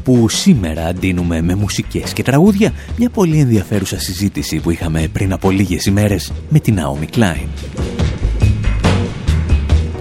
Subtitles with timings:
[0.00, 5.50] Όπου σήμερα αντίνουμε με μουσικές και τραγούδια μια πολύ ενδιαφέρουσα συζήτηση που είχαμε πριν από
[5.50, 7.46] λίγες ημέρες με την Naomi Klein.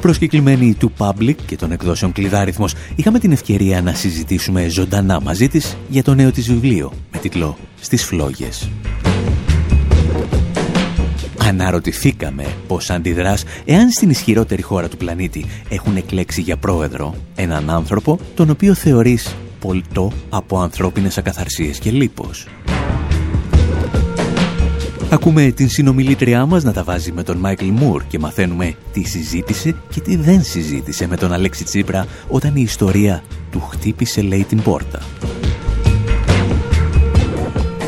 [0.02, 5.78] Προσκεκλημένοι του Public και των εκδόσεων Κλειδάριθμος είχαμε την ευκαιρία να συζητήσουμε ζωντανά μαζί της
[5.90, 8.70] για το νέο της βιβλίο με τίτλο «Στις φλόγες».
[11.38, 18.20] Αναρωτηθήκαμε πώς αντιδράς εάν στην ισχυρότερη χώρα του πλανήτη έχουν εκλέξει για πρόεδρο έναν άνθρωπο
[18.36, 22.48] τον οποίο θεωρείς πολτό από ανθρώπινες ακαθαρσίες και λίπος.
[25.12, 29.76] Ακούμε την συνομιλήτριά μας να τα βάζει με τον Μάικλ Μουρ και μαθαίνουμε τι συζήτησε
[29.90, 34.62] και τι δεν συζήτησε με τον Αλέξη Τσίπρα όταν η ιστορία του χτύπησε λέει την
[34.62, 35.02] πόρτα.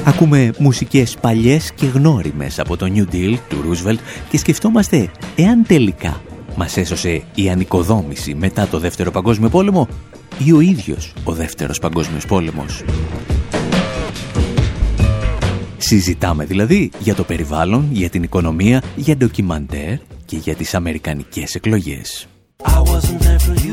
[0.04, 4.00] Ακούμε μουσικές παλιές και γνώριμες από το New Deal του Roosevelt
[4.30, 6.22] και σκεφτόμαστε εάν τελικά
[6.56, 9.88] μας έσωσε η ανοικοδόμηση μετά το Δεύτερο Παγκόσμιο Πόλεμο
[10.38, 12.84] ή ο ίδιος ο Δεύτερος Παγκόσμιος Πόλεμος.
[15.78, 22.28] Συζητάμε δηλαδή για το περιβάλλον, για την οικονομία, για ντοκιμαντέρ και για τις αμερικανικές εκλογές.
[22.64, 23.71] I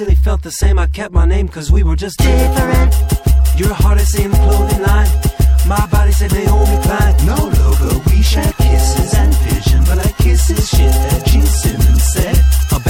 [0.00, 0.78] really felt the same.
[0.78, 2.94] I kept my name cause we were just different.
[3.56, 5.10] Your heart is in the clothing line.
[5.66, 7.14] My body said Naomi Klein.
[7.26, 9.84] No logo, we shared kisses and vision.
[9.84, 12.36] But like kisses, shit that Gene Simmons said.
[12.72, 12.80] A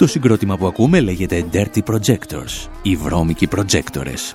[0.00, 4.34] Το συγκρότημα που ακούμε λέγεται Dirty Projectors, οι βρώμικοι προτζέκτορες.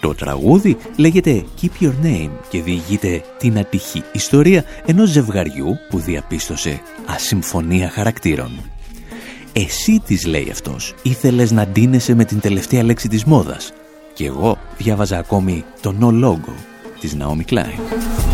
[0.00, 6.80] Το τραγούδι λέγεται Keep Your Name και διηγείται την ατυχή ιστορία ενός ζευγαριού που διαπίστωσε
[7.06, 8.50] ασυμφωνία χαρακτήρων.
[9.52, 13.72] Εσύ της λέει αυτός, ήθελες να ντύνεσαι με την τελευταία λέξη της μόδας
[14.14, 16.54] και εγώ διάβαζα ακόμη το No Logo
[17.00, 18.29] της Naomi Klein.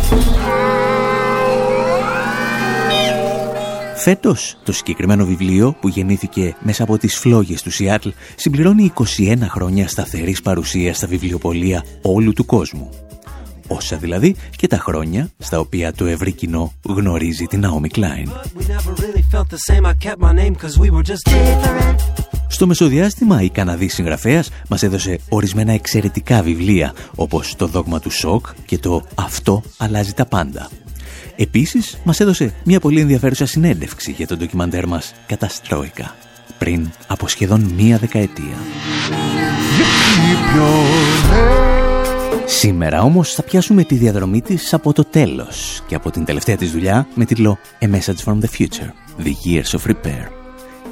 [3.99, 9.87] Φέτος, το συγκεκριμένο βιβλίο που γεννήθηκε μέσα από τις φλόγες του Σιάτλ συμπληρώνει 21 χρόνια
[9.87, 12.89] σταθερής παρουσίας στα βιβλιοπολία όλου του κόσμου.
[13.67, 18.27] Όσα δηλαδή και τα χρόνια στα οποία το ευρύ κοινό γνωρίζει την Naomi Klein.
[22.47, 28.47] Στο μεσοδιάστημα η Καναδής συγγραφέας μας έδωσε ορισμένα εξαιρετικά βιβλία όπως το δόγμα του σοκ
[28.65, 30.69] και το «Αυτό αλλάζει τα πάντα»
[31.39, 36.15] Επίσης, μας έδωσε μια πολύ ενδιαφέρουσα συνέντευξη για το ντοκιμαντέρ μας «Καταστρόικα»
[36.57, 38.55] πριν από σχεδόν μία δεκαετία.
[42.45, 46.71] Σήμερα όμως θα πιάσουμε τη διαδρομή της από το τέλος και από την τελευταία της
[46.71, 48.89] δουλειά με τίτλο «A Message from the Future,
[49.23, 50.27] The Years of Repair».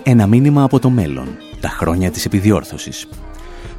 [0.04, 1.28] Ένα μήνυμα από το μέλλον,
[1.60, 3.08] τα χρόνια της επιδιόρθωσης.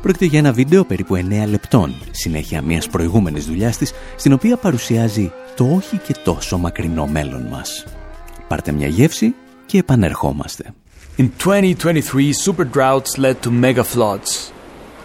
[0.07, 5.33] Πρόκειται για ένα βίντεο περίπου 9 λεπτών, συνέχεια μιας προηγούμενης δουλειάς της, στην οποία παρουσιάζει
[5.57, 7.87] το όχι και τόσο μακρινό μέλλον μας.
[8.49, 9.35] Πάρτε μια γεύση
[9.67, 10.75] και επανερχόμαστε.
[11.19, 14.56] In 2023, super droughts led to mega floods.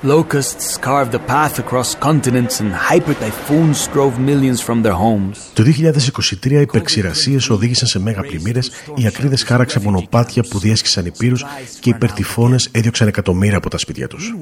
[0.03, 5.37] Locusts carved a path across continents and hyper typhoons drove millions from their homes.
[5.53, 11.45] Το 2023 οι υπερξηρασίε οδήγησαν σε μέγα πλημμύρες, οι ακρίδες χάραξαν μονοπάτια που διέσχισαν υπήρους
[11.79, 14.33] και οι υπερτυφώνες έδιωξαν εκατομμύρια από τα σπίτια τους.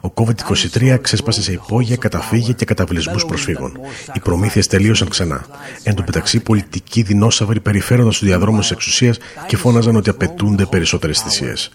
[0.00, 3.80] Ο COVID-23 ξέσπασε σε υπόγεια, καταφύγια και καταβλισμούς προσφύγων.
[4.12, 5.44] Οι προμήθειες τελείωσαν ξανά.
[5.82, 11.20] Εν τω μεταξύ, πολιτικοί δεινόσαυροι περιφέρονταν στους διαδρόμους της εξουσίας και φώναζαν ότι απαιτούνται περισσότερες
[11.20, 11.70] θυσίες.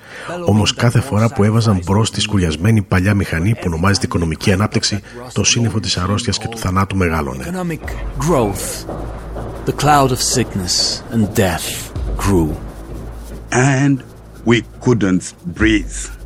[0.46, 5.00] Όμως κάθε φορά που έβαζαν μπρος τη σκουλιασμένη παλιά μηχανή που ονομάζεται οικονομική ανάπτυξη,
[5.34, 7.66] το σύννεφο της αρρώστιας και του θανάτου μεγάλωνε.
[9.66, 11.68] The cloud of sickness and death
[12.24, 12.50] grew.
[13.52, 13.96] And
[14.46, 16.17] we couldn't breathe.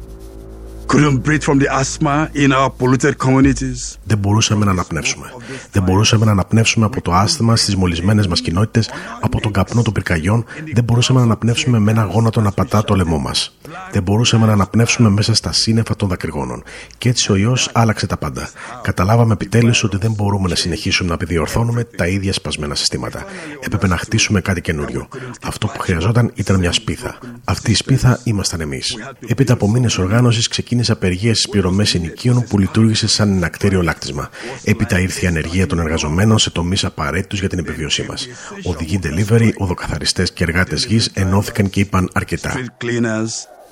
[4.04, 5.34] Δεν μπορούσαμε να αναπνεύσουμε.
[5.72, 8.90] Δεν μπορούσαμε να αναπνεύσουμε από το άσθημα στις μολυσμένες μας κοινότητες,
[9.22, 10.46] από τον καπνό των πυρκαγιών.
[10.74, 13.58] Δεν μπορούσαμε να αναπνεύσουμε με ένα γόνατο να πατά το λαιμό μας.
[13.92, 16.64] Δεν μπορούσαμε να αναπνεύσουμε μέσα στα σύννεφα των δακρυγόνων.
[16.98, 18.50] Και έτσι ο ιός άλλαξε τα πάντα.
[18.82, 23.24] Καταλάβαμε επιτέλους ότι δεν μπορούμε να συνεχίσουμε να επιδιορθώνουμε τα ίδια σπασμένα συστήματα.
[23.60, 25.08] Έπρεπε να χτίσουμε κάτι καινούριο.
[25.44, 27.18] Αυτό που χρειαζόταν ήταν μια σπίθα.
[27.44, 28.98] Αυτή η σπίθα ήμασταν εμείς.
[29.28, 34.30] Έπειτα από μήνε οργάνωσης ξεκίνησε απεργία στις πληρωμές ενοικίων που λειτουργήσε σαν ενακτέριο λάκτισμα.
[34.64, 38.28] Έπειτα ήρθε η ανεργία των εργαζομένων σε τομείς απαραίτητους για την επιβίωσή μας.
[38.64, 42.54] Οδηγοί delivery, οδοκαθαριστές και εργάτες γης ενώθηκαν και είπαν αρκετά.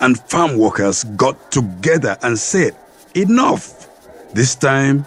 [0.01, 2.71] And farm workers got together and said,
[3.13, 3.63] Enough!
[4.33, 5.05] This time,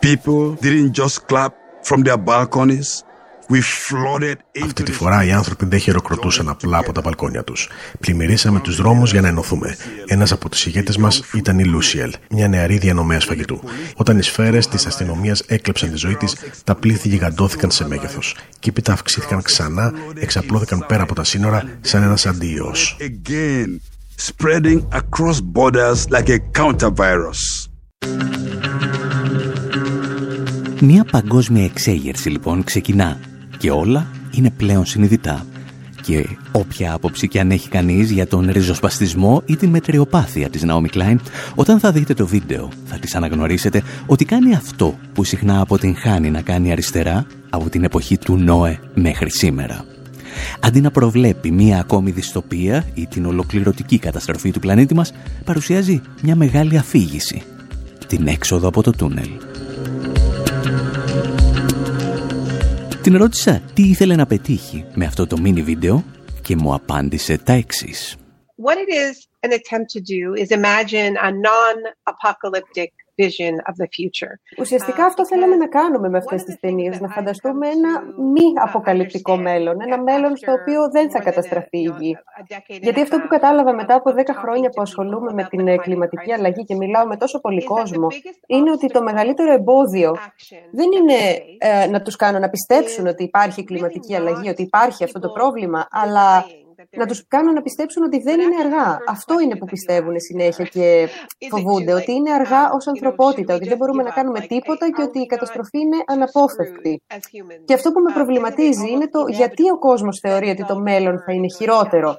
[0.00, 1.52] people didn't just clap
[1.82, 3.04] from their balconies.
[4.62, 7.68] Αυτή τη φορά οι άνθρωποι δεν χειροκροτούσαν απλά από τα μπαλκόνια τους.
[8.00, 9.76] Πλημμυρίσαμε τους δρόμους για να ενωθούμε.
[10.06, 13.60] Ένας από τους ηγέτες μας ήταν η Λούσιελ, μια νεαρή διανομέα φαγητού.
[13.96, 18.36] Όταν οι σφαίρες της αστυνομίας έκλεψαν τη ζωή της, τα πλήθη γιγαντώθηκαν σε μέγεθος.
[18.58, 22.96] Και έπειτα αυξήθηκαν ξανά, εξαπλώθηκαν πέρα από τα σύνορα σαν ένας αντίος.
[30.80, 33.18] Μια παγκόσμια εξέγερση λοιπόν ξεκινά
[33.64, 35.46] και όλα είναι πλέον συνειδητά.
[36.02, 40.96] Και όποια άποψη και αν έχει κανείς για τον ριζοσπαστισμό ή την μετριοπάθεια της Naomi
[40.96, 41.16] Klein,
[41.54, 46.40] όταν θα δείτε το βίντεο θα της αναγνωρίσετε ότι κάνει αυτό που συχνά αποτυγχάνει να
[46.40, 49.84] κάνει αριστερά από την εποχή του Νόε μέχρι σήμερα.
[50.60, 55.12] Αντί να προβλέπει μία ακόμη δυστοπία ή την ολοκληρωτική καταστροφή του πλανήτη μας,
[55.44, 57.42] παρουσιάζει μια μεγάλη αφήγηση.
[58.06, 59.28] Την έξοδο από το τούνελ.
[63.04, 66.04] Την ρώτησα τι ήθελε να πετύχει με αυτό το mini βίντεο
[66.42, 68.16] και μου απάντησε τα εξής.
[68.64, 69.14] What it is
[69.46, 72.90] an attempt to do is imagine a non-apocalyptic
[74.58, 78.02] Ουσιαστικά αυτό θέλαμε να κάνουμε με αυτές τις ταινίες, να φανταστούμε ένα
[78.32, 82.16] μη αποκαλυπτικό μέλλον, ένα μέλλον στο οποίο δεν θα καταστραφεί η γη.
[82.68, 86.74] Γιατί αυτό που κατάλαβα μετά από 10 χρόνια που ασχολούμαι με την κλιματική αλλαγή και
[86.74, 88.06] μιλάω με τόσο πολύ κόσμο,
[88.46, 90.16] είναι ότι το μεγαλύτερο εμπόδιο
[90.72, 91.14] δεν είναι
[91.58, 95.86] ε, να τους κάνω να πιστέψουν ότι υπάρχει κλιματική αλλαγή, ότι υπάρχει αυτό το πρόβλημα,
[95.90, 96.46] αλλά
[96.90, 98.98] να τους κάνουν να πιστέψουν ότι δεν είναι αργά.
[99.08, 101.08] Αυτό είναι που πιστεύουν συνέχεια και
[101.50, 105.26] φοβούνται, ότι είναι αργά ως ανθρωπότητα, ότι δεν μπορούμε να κάνουμε τίποτα και ότι η
[105.26, 107.02] καταστροφή είναι αναπόφευκτη.
[107.64, 111.32] Και αυτό που με προβληματίζει είναι το γιατί ο κόσμος θεωρεί ότι το μέλλον θα
[111.32, 112.18] είναι χειρότερο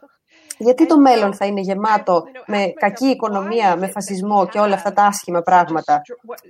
[0.58, 5.04] γιατί το μέλλον θα είναι γεμάτο με κακή οικονομία, με φασισμό και όλα αυτά τα
[5.04, 6.02] άσχημα πράγματα.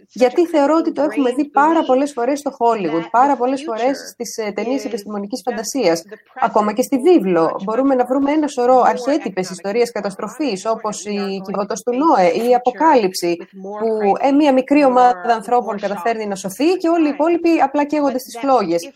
[0.09, 4.37] Γιατί θεωρώ ότι το έχουμε δει πάρα πολλές φορές στο Hollywood, πάρα πολλές φορές στις
[4.37, 6.03] ε, ταινίες επιστημονικής φαντασίας,
[6.41, 7.61] ακόμα και στη βίβλο.
[7.63, 12.55] Μπορούμε να βρούμε ένα σωρό αρχέτυπες ιστορίες καταστροφής, όπως η κυβωτός του Νόε ή η
[12.55, 17.85] αποκάλυψη, που ε, μια μικρή ομάδα ανθρώπων καταφέρνει να σωθεί και όλοι οι υπόλοιποι απλά
[17.85, 18.89] καίγονται στις φλόγες.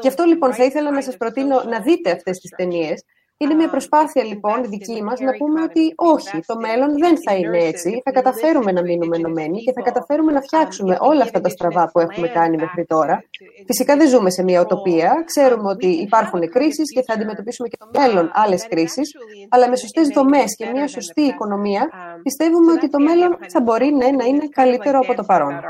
[0.00, 3.04] Γι' αυτό λοιπόν θα ήθελα να σας προτείνω να δείτε αυτές τις ταινίες,
[3.38, 7.58] είναι μια προσπάθεια λοιπόν δική μας να πούμε ότι όχι, το μέλλον δεν θα είναι
[7.58, 11.90] έτσι, θα καταφέρουμε να μείνουμε ενωμένοι και θα καταφέρουμε να φτιάξουμε όλα αυτά τα στραβά
[11.90, 13.24] που έχουμε κάνει μέχρι τώρα.
[13.66, 18.00] Φυσικά δεν ζούμε σε μια οτοπία, ξέρουμε ότι υπάρχουν κρίσεις και θα αντιμετωπίσουμε και το
[18.00, 18.30] μέλλον.
[18.34, 19.10] άλλες κρίσεις,
[19.48, 21.90] αλλά με σωστές δομές και μια σωστή οικονομία
[22.22, 25.60] πιστεύουμε ότι το μέλλον θα μπορεί ναι, να είναι καλύτερο από το παρόν.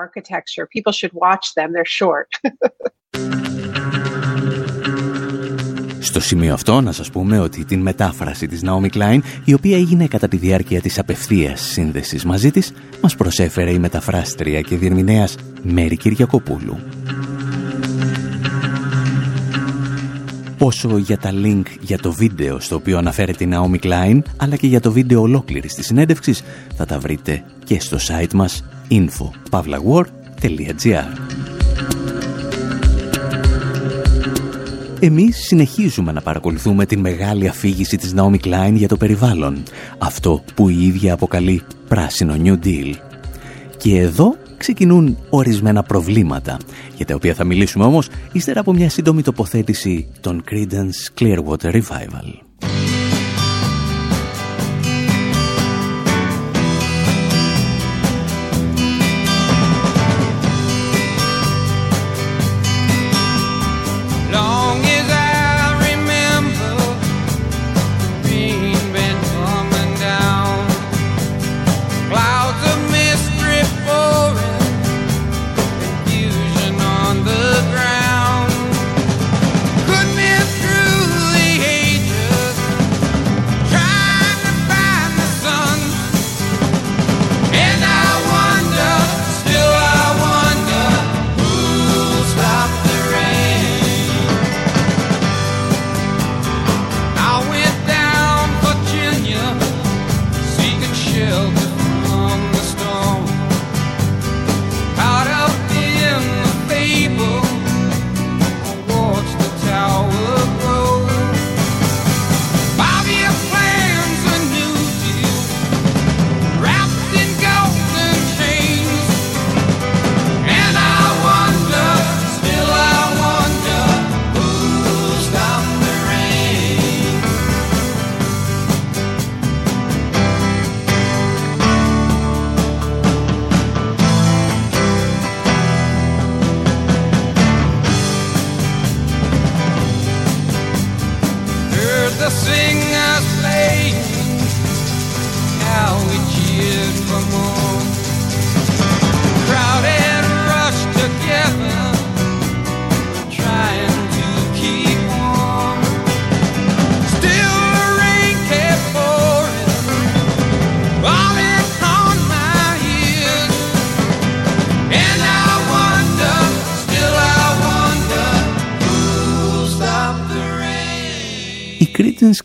[6.07, 10.07] Στο σημείο αυτό να σας πούμε ότι την μετάφραση της Naomi Klein, η οποία έγινε
[10.07, 15.97] κατά τη διάρκεια της απευθείας σύνδεσης μαζί της, μας προσέφερε η μεταφράστρια και διερμηνέας Μέρη
[15.97, 16.79] Κυριακοπούλου.
[20.59, 24.67] Όσο για τα link για το βίντεο στο οποίο αναφέρεται η Naomi Klein, αλλά και
[24.67, 26.43] για το βίντεο ολόκληρης της συνέντευξης,
[26.77, 31.56] θα τα βρείτε και στο site μας info.pavlawar.gr.
[35.01, 39.63] Εμείς συνεχίζουμε να παρακολουθούμε την μεγάλη αφήγηση της Naomi Klein για το περιβάλλον,
[39.99, 42.93] αυτό που η ίδια αποκαλεί πράσινο New Deal.
[43.77, 46.57] Και εδώ ξεκινούν ορισμένα προβλήματα,
[46.97, 52.46] για τα οποία θα μιλήσουμε όμως ύστερα από μια σύντομη τοποθέτηση των Creedence Clearwater Revival.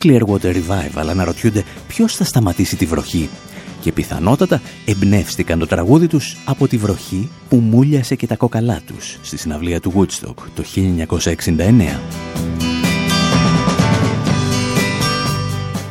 [0.04, 3.30] Clearwater Revival αναρωτιούνται ποιος θα σταματήσει τη βροχή
[3.82, 9.18] και πιθανότατα εμπνεύστηκαν το τραγούδι τους από τη βροχή που μούλιασε και τα κόκαλά τους
[9.22, 12.00] στη συναυλία του Woodstock το 1969.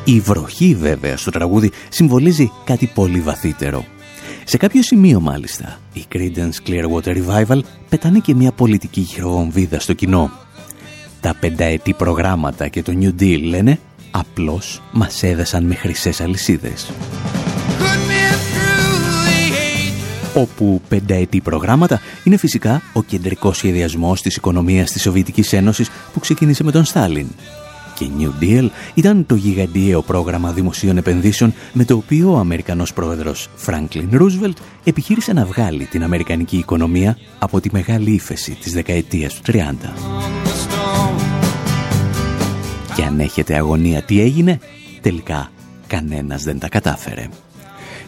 [0.05, 3.85] Η βροχή βέβαια στο τραγούδι συμβολίζει κάτι πολύ βαθύτερο.
[4.45, 10.31] Σε κάποιο σημείο μάλιστα, οι Creedence Clearwater Revival πετάνε και μια πολιτική χειροβομβίδα στο κοινό.
[11.21, 13.79] Τα πενταετή προγράμματα και το New Deal λένε
[14.11, 16.91] απλώς μας έδεσαν με χρυσές αλυσίδες.
[17.79, 20.41] Put me through the ages.
[20.41, 26.65] όπου πενταετή προγράμματα είναι φυσικά ο κεντρικός σχεδιασμός της οικονομίας της Σοβιετικής Ένωσης που ξεκίνησε
[26.65, 27.27] με τον Στάλιν.
[27.95, 33.49] Και New Deal ήταν το γιγαντιαίο πρόγραμμα δημοσίων επενδύσεων με το οποίο ο Αμερικανός πρόεδρος
[33.67, 39.53] Franklin Roosevelt επιχείρησε να βγάλει την Αμερικανική οικονομία από τη μεγάλη ύφεση της δεκαετίας του
[39.53, 40.50] 30.
[43.01, 44.59] Και αν έχετε αγωνία τι έγινε,
[45.01, 45.51] τελικά
[45.87, 47.29] κανένας δεν τα κατάφερε.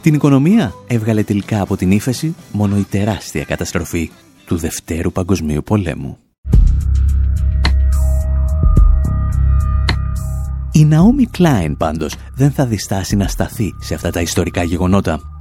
[0.02, 4.10] Την οικονομία έβγαλε τελικά από την ύφεση μόνο η τεράστια καταστροφή
[4.46, 6.18] του Δευτέρου Παγκοσμίου Πολέμου.
[10.72, 15.31] Η Ναόμι Κλάιν πάντως δεν θα διστάσει να σταθεί σε αυτά τα ιστορικά γεγονότα.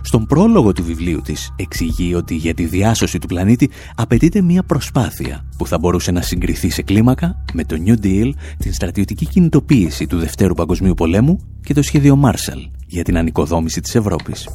[0.00, 5.44] Στον πρόλογο του βιβλίου της εξηγεί ότι για τη διάσωση του πλανήτη απαιτείται μια προσπάθεια
[5.58, 10.18] που θα μπορούσε να συγκριθεί σε κλίμακα με το New Deal, την στρατιωτική κινητοποίηση του
[10.18, 14.48] Δευτέρου Παγκοσμίου Πολέμου και το σχέδιο Marshall για την ανοικοδόμηση της Ευρώπης.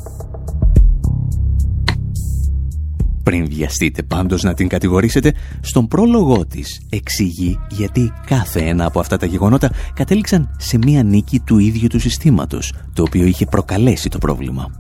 [3.23, 9.17] Πριν βιαστείτε πάντως να την κατηγορήσετε, στον πρόλογό της εξηγεί γιατί κάθε ένα από αυτά
[9.17, 14.17] τα γεγονότα κατέληξαν σε μία νίκη του ίδιου του συστήματος, το οποίο είχε προκαλέσει το
[14.17, 14.71] πρόβλημα.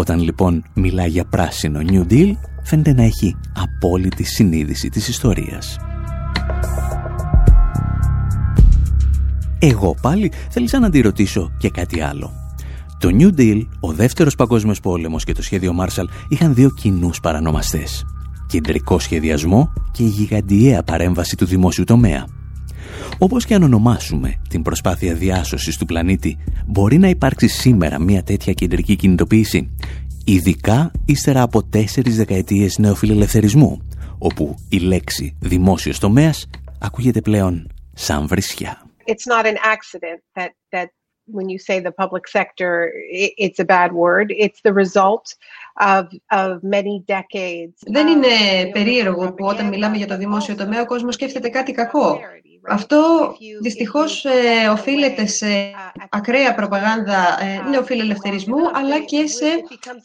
[0.00, 5.76] Όταν λοιπόν μιλά για πράσινο New Deal, φαίνεται να έχει απόλυτη συνείδηση της ιστορίας.
[9.58, 12.32] Εγώ πάλι θέλησα να τη ρωτήσω και κάτι άλλο.
[12.98, 18.04] Το New Deal, ο δεύτερος παγκόσμιος πόλεμος και το σχέδιο Marshall είχαν δύο κοινούς παρανομαστές.
[18.46, 22.26] Κεντρικό σχεδιασμό και η γιγαντιαία παρέμβαση του δημόσιου τομέα.
[23.18, 28.52] Όπως και αν ονομάσουμε την προσπάθεια διάσωσης του πλανήτη, μπορεί να υπάρξει σήμερα μια τέτοια
[28.52, 29.70] κεντρική κινητοποίηση,
[30.24, 36.48] ειδικά ύστερα από τέσσερις δεκαετίες νεοφιλελευθερισμού, όπου η λέξη δημόσιος τομέας
[36.80, 38.84] ακούγεται πλέον σαν βρισιά.
[39.10, 40.88] it's not an accident that that
[41.36, 42.72] when you say the public sector
[43.22, 45.26] i it's a bad word it's the result
[45.94, 46.02] of
[46.42, 50.80] of many decades Δεν of είναι neoliberal περίεργο που όταν μιλάμε για το δημόσιο τομέα
[50.80, 52.18] ο κόσμος σκέφτεται κάτι κακό.
[52.68, 55.46] Αυτό δυστυχώς ε, οφείλεται σε
[56.10, 59.46] ακραία προπαγάνδα ε, νεοφιλελευθερισμού αλλά και σε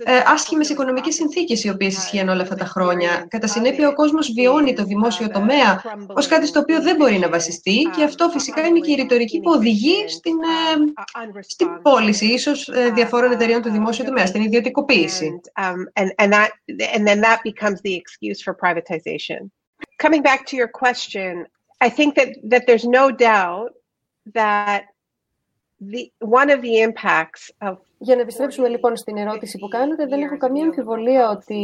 [0.03, 3.25] ε, άσχημες οικονομικές συνθήκες οι οποίες ισχύουν όλα αυτά τα χρόνια.
[3.29, 7.29] Κατά συνέπεια ο κόσμος βιώνει το δημόσιο τομέα ως κάτι στο οποίο δεν μπορεί να
[7.29, 12.67] βασιστεί και αυτό φυσικά είναι και η ρητορική που οδηγεί στην, ε, στην πώληση ίσως
[12.67, 15.25] ε, διαφόρων εταιριών του δημόσιου τομέα, στην ιδιωτικοποίηση.
[15.25, 16.51] and, um, and and that
[16.93, 19.51] and then that becomes the excuse for privatization.
[19.99, 21.45] Coming back to your question,
[21.81, 23.71] I think that that there's no doubt
[24.33, 24.85] that
[25.79, 30.21] the one of the impacts of Για να επιστρέψουμε λοιπόν στην ερώτηση που κάνετε, δεν
[30.21, 31.59] έχω καμία αμφιβολία ότι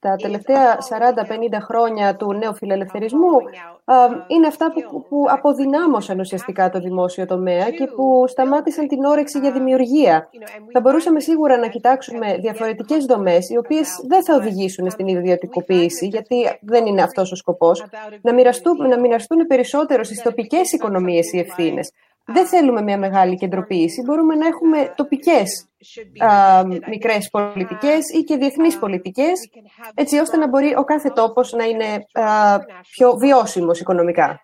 [0.00, 3.36] τα τελευταία 40-50 χρόνια του νέου φιλελευθερισμού
[3.84, 3.94] α,
[4.26, 9.52] είναι αυτά που, που αποδυνάμωσαν ουσιαστικά το δημόσιο τομέα και που σταμάτησαν την όρεξη για
[9.52, 10.28] δημιουργία.
[10.72, 16.58] Θα μπορούσαμε σίγουρα να κοιτάξουμε διαφορετικές δομές, οι οποίες δεν θα οδηγήσουν στην ιδιωτικοποίηση, γιατί
[16.60, 17.84] δεν είναι αυτός ο σκοπός,
[18.20, 21.92] να, μοιραστούν, να μοιραστούν περισσότερο στις τοπικές οικονομίες οι ευθύνες.
[22.34, 25.68] Δεν θέλουμε μια μεγάλη κεντροποίηση, μπορούμε να έχουμε τοπικές
[26.18, 29.50] α, μικρές πολιτικές ή και διεθνείς πολιτικές,
[29.94, 32.58] έτσι ώστε να μπορεί ο κάθε τόπος να είναι α,
[32.90, 34.40] πιο βιώσιμος οικονομικά.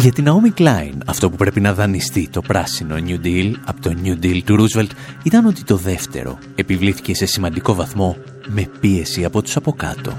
[0.00, 3.94] Για την Naomi Klein, αυτό που πρέπει να δανειστεί το πράσινο New Deal από το
[4.04, 4.90] New Deal του Roosevelt
[5.22, 8.16] ήταν ότι το δεύτερο επιβλήθηκε σε σημαντικό βαθμό
[8.48, 10.12] με πίεση από τους από κάτω.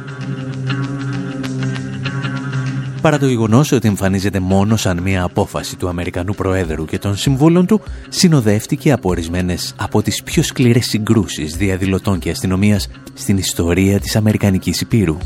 [3.01, 7.65] Παρά το γεγονός ότι εμφανίζεται μόνο σαν μια απόφαση του Αμερικανού Προέδρου και των συμβούλων
[7.65, 14.15] του, συνοδεύτηκε από ορισμένες από τις πιο σκληρές συγκρούσεις διαδηλωτών και αστυνομίας στην ιστορία της
[14.15, 15.17] Αμερικανικής Υπήρου.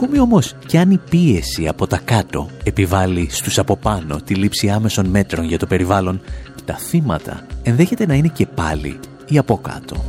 [0.00, 4.70] Ακόμη όμως και αν η πίεση από τα κάτω επιβάλλει στους από πάνω τη λήψη
[4.70, 6.20] άμεσων μέτρων για το περιβάλλον,
[6.64, 10.04] τα θύματα ενδέχεται να είναι και πάλι οι από κάτω.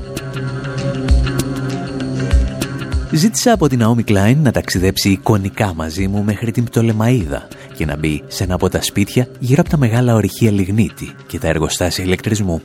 [3.12, 7.98] Ζήτησα από την Naomi Klein να ταξιδέψει εικονικά μαζί μου μέχρι την Πτολεμαίδα και να
[7.98, 12.04] μπει σε ένα από τα σπίτια γύρω από τα μεγάλα ορυχεία λιγνίτη και τα εργοστάσια
[12.04, 12.62] ηλεκτρισμού.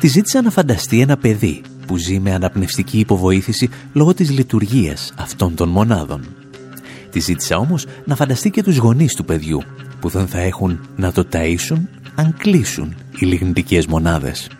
[0.00, 5.54] Τη ζήτησα να φανταστεί ένα παιδί που ζει με αναπνευστική υποβοήθηση λόγω της λειτουργίας αυτών
[5.54, 6.36] των μονάδων.
[7.10, 9.62] Τη ζήτησα όμως να φανταστεί και τους γονείς του παιδιού
[10.00, 14.50] που δεν θα έχουν να το ταΐσουν αν κλείσουν οι λιγνητικές μονάδες.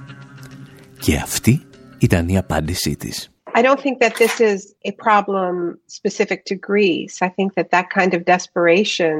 [0.99, 1.62] Και αυτή
[1.99, 3.30] ήταν η απάντησή της.
[3.54, 7.14] I don't think that this is a problem specific to Greece.
[7.23, 9.14] I think that that kind of desperation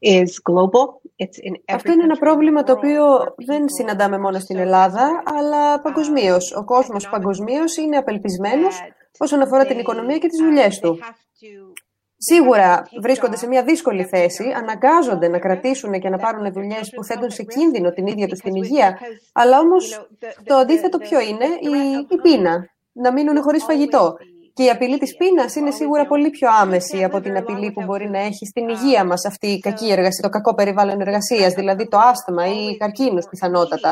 [0.00, 0.84] is global.
[1.22, 3.62] It's in every Αυτό είναι ένα country πρόβλημα in the το world οποίο where δεν
[3.62, 6.54] people συναντάμε μόνο στην so Ελλάδα, αλλά desperate, παγκοσμίως.
[6.56, 10.40] um, Ο κόσμος economic παγκοσμίως είναι απελπισμένος that όσον αφορά την they, οικονομία και τις
[10.40, 10.98] um, δουλειές they του.
[11.00, 11.84] have to
[12.18, 17.30] Σίγουρα βρίσκονται σε μια δύσκολη θέση, αναγκάζονται να κρατήσουν και να πάρουν δουλειές που θέτουν
[17.30, 18.98] σε κίνδυνο την ίδια τους την υγεία.
[19.32, 20.08] Αλλά όμως
[20.44, 22.70] το αντίθετο ποιο είναι, η, η πείνα.
[22.92, 24.16] Να μείνουν χωρίς φαγητό.
[24.56, 28.10] Και η απειλή της πείνας είναι σίγουρα πολύ πιο άμεση από την απειλή που μπορεί
[28.10, 31.98] να έχει στην υγεία μας αυτή η κακή εργασία, το κακό περιβάλλον εργασίας, δηλαδή το
[31.98, 33.90] άσθμα ή καρκίνου πιθανότατα.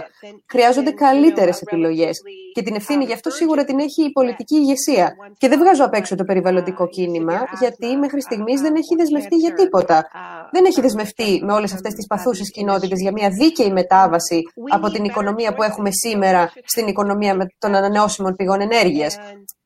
[0.53, 2.21] Χρειάζονται καλύτερες επιλογές.
[2.55, 5.15] Και την ευθύνη γι' αυτό σίγουρα την έχει η πολιτική ηγεσία.
[5.39, 9.53] Και δεν βγάζω απ' έξω το περιβαλλοντικό κίνημα, γιατί μέχρι στιγμής δεν έχει δεσμευτεί για
[9.55, 10.07] τίποτα.
[10.53, 15.05] Δεν έχει δεσμευτεί με όλες αυτές τις παθούσες κοινότητες για μια δίκαιη μετάβαση από την
[15.05, 19.19] οικονομία που έχουμε σήμερα στην οικονομία με- των ανανεώσιμων πηγών ενέργειας.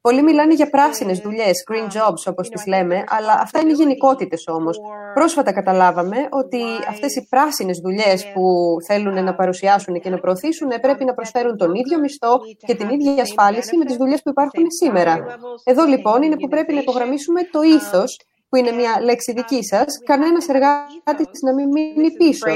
[0.09, 4.81] Πολλοί μιλάνε για πράσινες δουλειές, green jobs όπως τις λέμε, αλλά αυτά είναι γενικότητες όμως.
[5.15, 8.43] Πρόσφατα καταλάβαμε ότι αυτές οι πράσινες δουλειές που
[8.87, 13.23] θέλουν να παρουσιάσουν και να προωθήσουν πρέπει να προσφέρουν τον ίδιο μισθό και την ίδια
[13.23, 15.25] ασφάλιση με τις δουλειές που υπάρχουν σήμερα.
[15.65, 19.99] Εδώ λοιπόν είναι που πρέπει να υπογραμμίσουμε το ήθος, που είναι μια λέξη δική σας,
[20.05, 22.47] κανένας εργάτης να μην μείνει πίσω.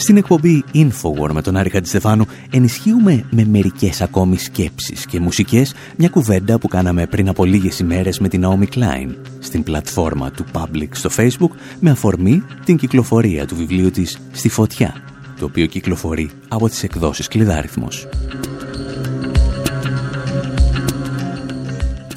[0.00, 6.08] Στην εκπομπή Infowar με τον Άρη Χατζηστεφάνου ενισχύουμε με μερικές ακόμη σκέψεις και μουσικές μια
[6.08, 10.88] κουβέντα που κάναμε πριν από λίγες ημέρες με την Naomi Klein στην πλατφόρμα του Public
[10.90, 14.94] στο Facebook με αφορμή την κυκλοφορία του βιβλίου της «Στη φωτιά»
[15.38, 18.08] το οποίο κυκλοφορεί από τις εκδόσεις Κλειδάριθμος.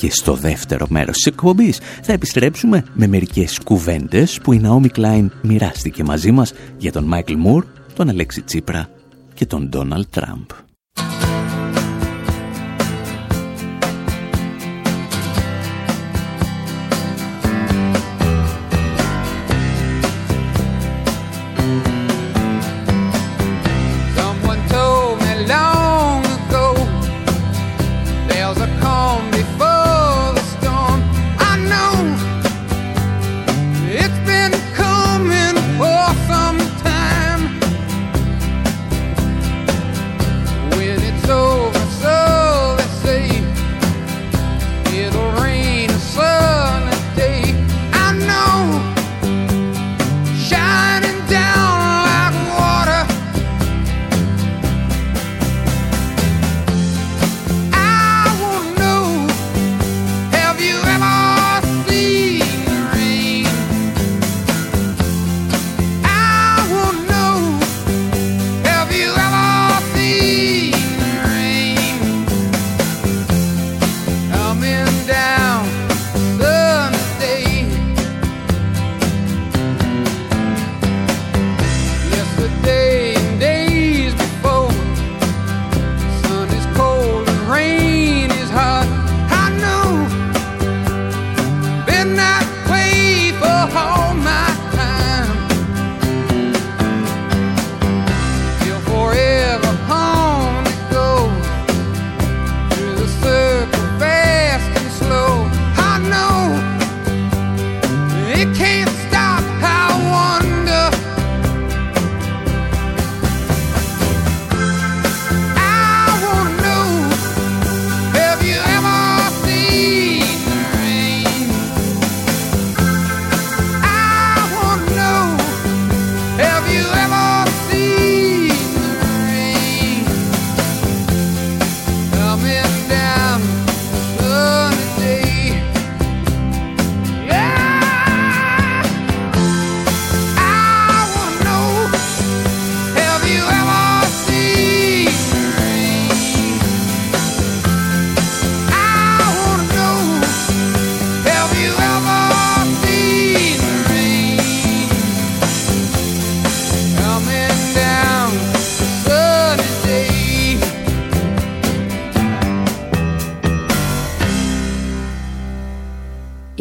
[0.01, 5.27] Και στο δεύτερο μέρος της εκπομπής θα επιστρέψουμε με μερικές κουβέντες που η Naomi Klein
[5.41, 8.89] μοιράστηκε μαζί μας για τον Michael Moore, τον Αλέξη Τσίπρα
[9.33, 10.70] και τον Donald Τραμπ.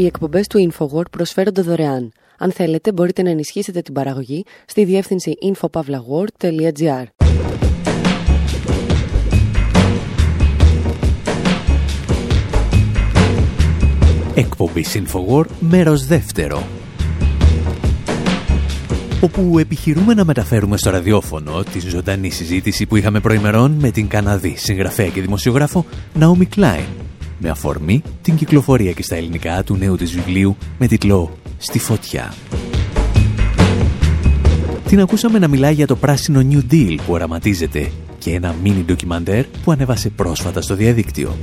[0.01, 2.13] Οι εκπομπές του InfoWord προσφέρονται δωρεάν.
[2.39, 7.05] Αν θέλετε, μπορείτε να ενισχύσετε την παραγωγή στη διεύθυνση infopavlagor.gr.
[14.35, 16.67] Εκπομπή InfoWord, μέρος δεύτερο.
[19.21, 24.55] Όπου επιχειρούμε να μεταφέρουμε στο ραδιόφωνο τη ζωντανή συζήτηση που είχαμε προημερών με την Καναδή
[24.57, 25.85] συγγραφέα και δημοσιογράφο
[26.21, 27.10] Naomi Klein
[27.41, 32.35] με αφορμή την κυκλοφορία και στα ελληνικά του νέου της βιβλίου με τίτλο «Στη φωτιά».
[34.89, 39.45] Την ακούσαμε να μιλάει για το πράσινο New Deal που οραματίζεται και ένα μίνι ντοκιμαντέρ
[39.45, 41.37] που ανέβασε πρόσφατα στο διαδίκτυο.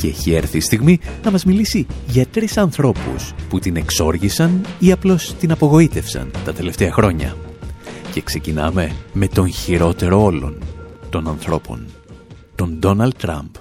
[0.00, 4.92] Και έχει έρθει η στιγμή να μας μιλήσει για τρεις ανθρώπους που την εξόργησαν ή
[4.92, 7.36] απλώς την απογοήτευσαν τα τελευταία χρόνια.
[8.12, 10.58] Και ξεκινάμε με τον χειρότερο όλων
[11.10, 11.86] των ανθρώπων
[12.55, 13.57] τον Donald Trump.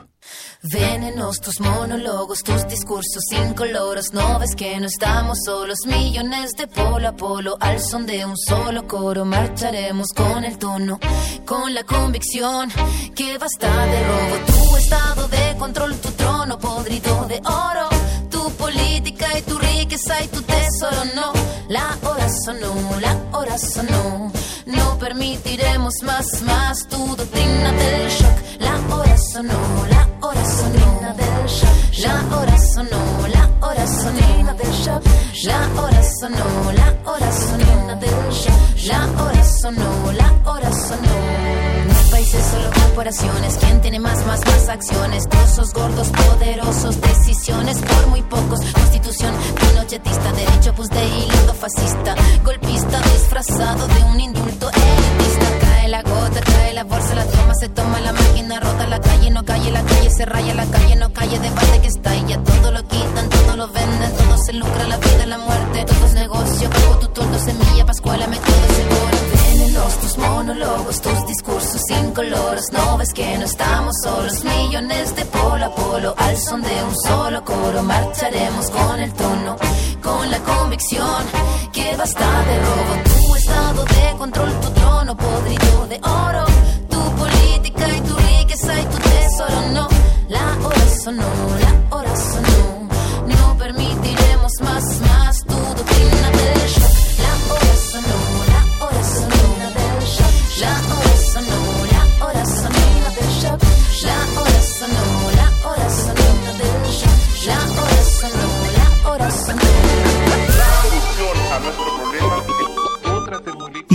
[0.60, 4.12] Venenos tus monólogos, tus discursos incoloros.
[4.12, 7.56] No ves que no estamos solos, millones de polo a polo.
[7.60, 10.98] Al son de un solo coro, marcharemos con el tono,
[11.46, 12.70] con la convicción
[13.14, 14.36] que basta de robo.
[14.46, 17.88] Tu estado de control, tu trono podrido de oro.
[18.28, 21.32] Tu política y tu riqueza y tu tesoro, no.
[21.68, 24.32] La hora sonó, la hora sonó.
[24.65, 28.37] No permitiremos más, más tu doctrina del shock.
[28.59, 31.97] La hora sonó, la hora sonó del shock.
[31.99, 35.03] La hora sonó, la hora sonó del shock.
[35.43, 38.87] La hora sonó, la hora sonó del shock.
[38.87, 41.82] La hora sonó, la hora sonó.
[42.23, 43.57] Países, solo corporaciones.
[43.59, 45.27] ¿Quién tiene más, más, más acciones?
[45.27, 48.61] Trozos gordos, poderosos, decisiones por muy pocos.
[48.61, 52.15] Constitución pinochetista, derecho pues de hilo fascista.
[52.45, 55.59] Golpista disfrazado de un indulto elitista.
[55.59, 59.29] Cae la gota, cae la bolsa, la toma, se toma la máquina, rota la calle,
[59.29, 62.37] no calle, la calle se raya, la calle no calle, debate que está y ya
[62.41, 66.13] todo lo quitan, todo lo venden, todo se lucra, la vida, la muerte, todo es
[66.13, 69.42] negocio, cojo tu tordo, semilla, pascuala, me todo seguro.
[69.73, 75.73] Tus monólogos, tus discursos incoloros, no ves que no estamos solos, millones de polo a
[75.73, 79.55] polo, al son de un solo coro, marcharemos con el tono,
[80.03, 81.25] con la convicción
[81.71, 86.45] que basta de robo, tu estado de control, tu trono podrido de oro,
[86.87, 89.87] tu política y tu riqueza y tu tesoro, no,
[90.29, 91.25] la hora sonó,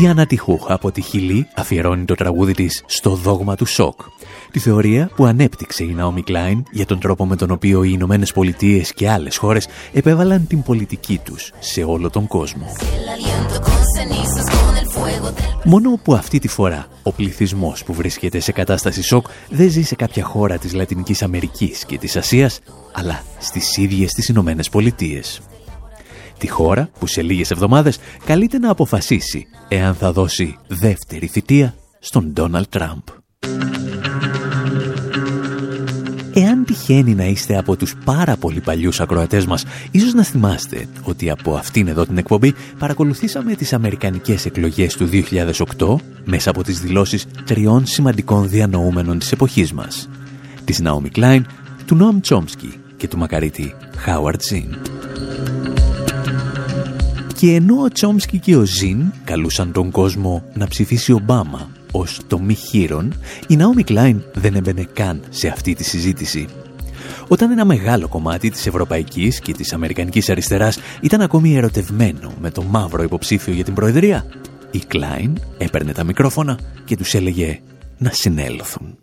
[0.09, 4.01] Η Άννα Τιχούχ από τη Χιλή αφιερώνει το τραγούδι της στο δόγμα του σοκ.
[4.51, 8.33] Τη θεωρία που ανέπτυξε η Ναόμι Κλάιν για τον τρόπο με τον οποίο οι Ηνωμένες
[8.33, 12.67] Πολιτείες και άλλες χώρες επέβαλαν την πολιτική τους σε όλο τον κόσμο.
[15.65, 19.95] Μόνο που αυτή τη φορά ο πληθυσμός που βρίσκεται σε κατάσταση σοκ δεν ζει σε
[19.95, 22.61] κάποια χώρα της Λατινικής Αμερικής και της Ασίας,
[22.93, 25.41] αλλά στις ίδιες τις Ηνωμένες Πολιτείες.
[26.39, 32.33] Τη χώρα που σε λίγες εβδομάδες καλείται να αποφασίσει εάν θα δώσει δεύτερη θητεία στον
[32.33, 33.03] Ντόναλτ Τραμπ.
[36.35, 41.31] Εάν τυχαίνει να είστε από τους πάρα πολύ παλιούς ακροατές μας, ίσως να θυμάστε ότι
[41.31, 45.09] από αυτήν εδώ την εκπομπή παρακολουθήσαμε τις αμερικανικές εκλογές του
[45.77, 50.09] 2008 μέσα από τις δηλώσεις τριών σημαντικών διανοούμενων της εποχής μας.
[50.65, 51.41] Της Naomi Klein,
[51.87, 54.77] του Νόμ Τσόμσκι και του μακαρίτη Χάουαρτ Ζιν.
[57.39, 62.39] Και ενώ ο Τσόμσκι και ο Ζιν καλούσαν τον κόσμο να ψηφίσει Ομπάμα ως το
[62.39, 63.15] μη χείρον,
[63.49, 66.47] η Ναόμι Κλάιν δεν έμπαινε καν σε αυτή τη συζήτηση.
[67.29, 72.63] Όταν ένα μεγάλο κομμάτι της ευρωπαϊκής και της αμερικανικής αριστεράς ήταν ακόμη ερωτευμένο με το
[72.63, 74.27] μαύρο υποψήφιο για την Προεδρία,
[74.71, 77.61] η Κλάιν έπαιρνε τα μικρόφωνα και τους έλεγε
[77.99, 78.99] να συνέλθουν.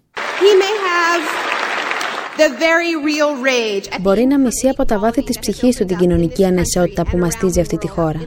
[4.01, 7.77] Μπορεί να μισεί από τα βάθη της ψυχής του την κοινωνική ανισότητα που μαστίζει αυτή
[7.77, 8.19] τη χώρα.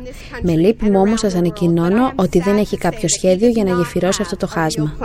[0.42, 4.36] Με λύπη μου όμως σας ανακοινώνω ότι δεν έχει κάποιο σχέδιο για να γεφυρώσει αυτό
[4.36, 4.96] το χάσμα.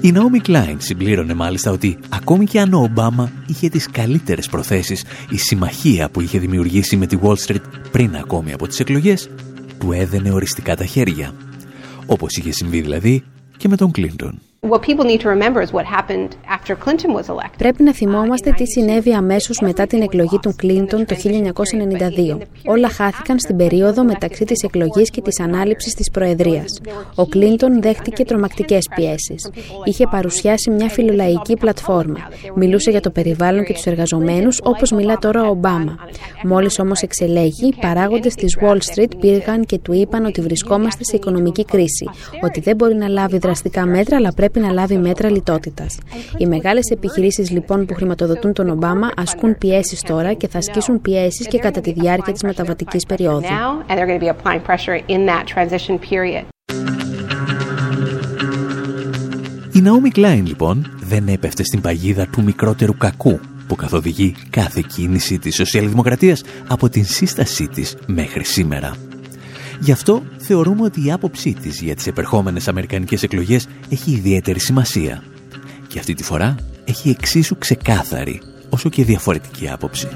[0.00, 5.04] Η Ναόμι Κλάιν συμπλήρωνε μάλιστα ότι ακόμη και αν ο Ομπάμα είχε τις καλύτερες προθέσεις,
[5.30, 9.28] η συμμαχία που είχε δημιουργήσει με τη Wall Street πριν ακόμη από τις εκλογές,
[9.78, 11.34] του έδαινε οριστικά τα χέρια.
[12.06, 13.24] Όπως είχε συμβεί δηλαδή
[13.56, 14.40] και με τον Κλίντον.
[17.58, 22.38] Πρέπει να θυμόμαστε τι συνέβη αμέσως μετά την εκλογή του Κλίντον το 1992.
[22.64, 26.80] Όλα χάθηκαν στην περίοδο μεταξύ της εκλογής και της ανάληψης της Προεδρίας.
[27.14, 29.50] Ο Κλίντον δέχτηκε τρομακτικές πιέσεις.
[29.84, 32.18] Είχε παρουσιάσει μια φιλολαϊκή πλατφόρμα.
[32.54, 35.96] Μιλούσε για το περιβάλλον και τους εργαζομένους όπως μιλά τώρα ο Ομπάμα.
[36.44, 41.16] Μόλις όμως εξελέγει, οι παράγοντες της Wall Street πήγαν και του είπαν ότι βρισκόμαστε σε
[41.16, 42.08] οικονομική κρίση,
[42.42, 45.98] ότι δεν μπορεί να λάβει δραστικά μέτρα, αλλά πρέπει να λάβει μέτρα λιτότητας.
[46.36, 51.46] Οι μεγάλες επιχειρήσεις λοιπόν που χρηματοδοτούν τον Ομπάμα ασκούν πιέσεις τώρα και θα ασκήσουν πιέσεις
[51.46, 53.46] και κατά τη διάρκεια της μεταβατικής περίοδου.
[59.72, 65.38] Η Ναόμι Κλάιν λοιπόν δεν έπεφτε στην παγίδα του μικρότερου κακού που καθοδηγεί κάθε κίνηση
[65.38, 68.94] της σοσιαλδημοκρατίας από την σύστασή της μέχρι σήμερα.
[69.80, 75.22] Γι' αυτό θεωρούμε ότι η άποψή της για τις επερχόμενες αμερικανικές εκλογές έχει ιδιαίτερη σημασία.
[75.88, 80.08] Και αυτή τη φορά έχει εξίσου ξεκάθαρη όσο και διαφορετική άποψη.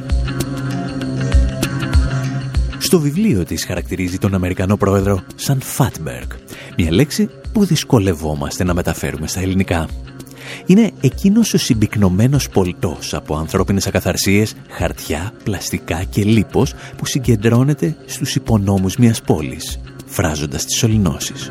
[2.78, 6.26] Στο βιβλίο της χαρακτηρίζει τον Αμερικανό πρόεδρο σαν Fatberg,
[6.76, 9.88] μια λέξη που δυσκολευόμαστε να μεταφέρουμε στα ελληνικά.
[10.66, 18.34] Είναι εκείνος ο συμπυκνωμένος πολιτός από ανθρώπινες ακαθαρσίες, χαρτιά, πλαστικά και λίπος που συγκεντρώνεται στους
[18.34, 21.48] υπονόμους μιας πόλης, φράζοντας τις σωληνώσεις.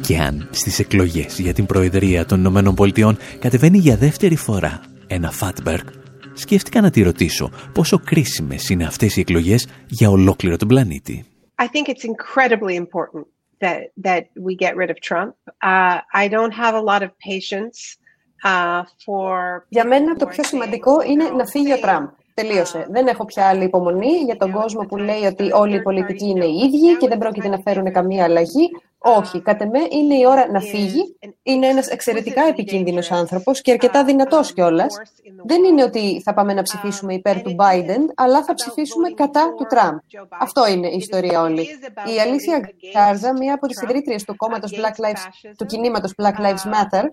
[0.00, 5.30] Και αν στις εκλογές για την Προεδρία των Ηνωμένων Πολιτειών κατεβαίνει για δεύτερη φορά ένα
[5.30, 5.86] Φάτμπεργκ,
[6.34, 11.24] σκέφτηκα να τη ρωτήσω πόσο κρίσιμες είναι αυτές οι εκλογές για ολόκληρο τον πλανήτη.
[11.58, 13.24] I think it's incredibly important
[13.61, 15.35] that that we get rid of Trump.
[15.61, 17.97] Uh, I don't have a lot of patience
[18.43, 19.65] uh, for.
[19.69, 22.07] Για μένα το πιο σημαντικό είναι να φύγει ο Τραμπ.
[22.34, 22.86] Τελείωσε.
[22.90, 26.44] Δεν έχω πια άλλη υπομονή για τον κόσμο που λέει ότι όλοι οι πολιτικοί είναι
[26.44, 28.70] οι ίδιοι και δεν πρόκειται να φέρουν καμία αλλαγή.
[28.98, 31.16] Όχι, κατ' εμέ είναι η ώρα να φύγει.
[31.42, 35.00] Είναι ένας εξαιρετικά επικίνδυνος άνθρωπος και αρκετά δυνατός κιόλας.
[35.44, 39.66] Δεν είναι ότι θα πάμε να ψηφίσουμε υπέρ του Biden, αλλά θα ψηφίσουμε κατά του
[39.68, 39.96] Τραμπ.
[40.40, 41.60] Αυτό είναι η ιστορία όλη.
[42.16, 46.72] Η Αλήθεια Γκάρζα, μία από τις ιδρύτριες του κόμματος Black Lives, του κινήματος Black Lives
[46.72, 47.04] Matter,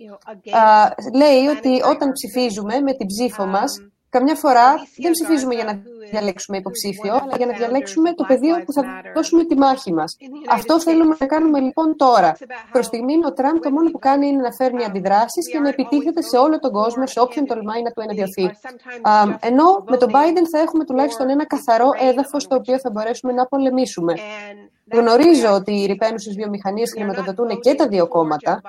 [1.13, 4.67] λέει ότι όταν ψηφίζουμε με την ψήφο μας, Καμιά φορά
[4.97, 8.83] δεν ψηφίζουμε για να διαλέξουμε υποψήφιο, αλλά για να διαλέξουμε το πεδίο που θα
[9.15, 10.17] δώσουμε τη μάχη μας.
[10.49, 12.37] Αυτό θέλουμε να κάνουμε λοιπόν τώρα.
[12.71, 16.21] Προς στιγμή, ο Τραμπ το μόνο που κάνει είναι να φέρνει αντιδράσεις και να επιτίθεται
[16.21, 18.49] σε όλο τον κόσμο, σε όποιον τολμάει να του ενδιαφεί.
[19.39, 23.45] Ενώ με τον Biden θα έχουμε τουλάχιστον ένα καθαρό έδαφος στο οποίο θα μπορέσουμε να
[23.45, 24.13] πολεμήσουμε.
[24.91, 28.61] Γνωρίζω ότι οι ρηπαίνουσες βιομηχανίες χρηματοδοτούν και τα δύο κόμματα,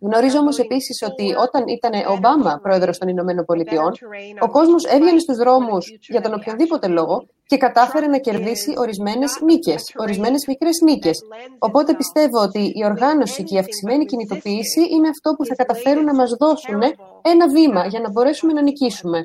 [0.00, 3.92] Γνωρίζω όμως επίσης ότι όταν ήταν ο Ομπάμα πρόεδρος των Ηνωμένων Πολιτειών,
[4.40, 9.92] ο κόσμος έβγαινε στους δρόμους για τον οποιοδήποτε λόγο και κατάφερε να κερδίσει ορισμένες νίκες,
[9.96, 11.18] ορισμένες μικρές νίκες.
[11.58, 16.14] Οπότε πιστεύω ότι η οργάνωση και η αυξημένη κινητοποίηση είναι αυτό που θα καταφέρουν να
[16.14, 16.82] μας δώσουν
[17.22, 19.22] ένα βήμα για να μπορέσουμε να νικήσουμε.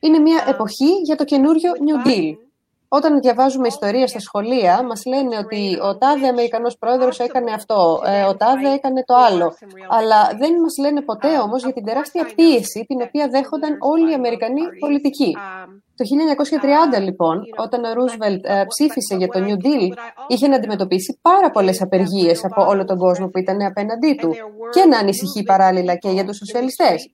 [0.00, 2.51] Είναι μια εποχή για το καινούριο New Deal.
[2.98, 8.24] Όταν διαβάζουμε ιστορία στα σχολεία, μας λένε ότι ο τάδε Αμερικανός πρόεδρος έκανε αυτό, ε,
[8.24, 9.54] ο τάδε έκανε το άλλο.
[9.88, 14.14] Αλλά δεν μας λένε ποτέ όμως για την τεράστια πίεση την οποία δέχονταν όλοι οι
[14.14, 15.36] Αμερικανοί πολιτικοί.
[15.98, 16.04] Το
[16.98, 19.92] 1930 λοιπόν, όταν ο Ρούσβελτ ε, ψήφισε για το New Deal,
[20.26, 24.30] είχε να αντιμετωπίσει πάρα πολλές απεργίες από όλο τον κόσμο που ήταν απέναντί του
[24.74, 27.08] και να ανησυχεί παράλληλα και για τους σοσιαλιστές.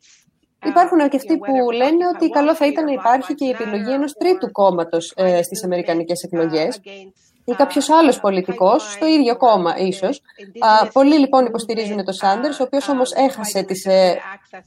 [0.64, 4.50] Υπάρχουν αρκετοί που λένε ότι καλό θα ήταν να υπάρχει και η επιλογή ενός τρίτου
[4.50, 6.80] κόμματος ε, στις αμερικανικές εκλογές
[7.50, 10.22] ή κάποιος άλλος πολιτικός, στο ίδιο κόμμα ίσως.
[10.92, 14.18] Πολλοί λοιπόν υποστηρίζουν τον Σάντερς, ο οποίος όμως έχασε τις ε,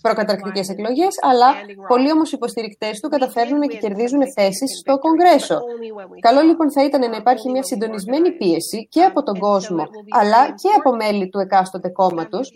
[0.01, 1.47] προκαταρκτικές εκλογές, αλλά
[1.87, 5.59] πολλοί όμως υποστηρικτές του καταφέρνουν και κερδίζουν θέσεις στο Κογκρέσο.
[6.19, 10.69] Καλό λοιπόν θα ήταν να υπάρχει μια συντονισμένη πίεση και από τον κόσμο, αλλά και
[10.77, 12.51] από μέλη του εκάστοτε κόμματος,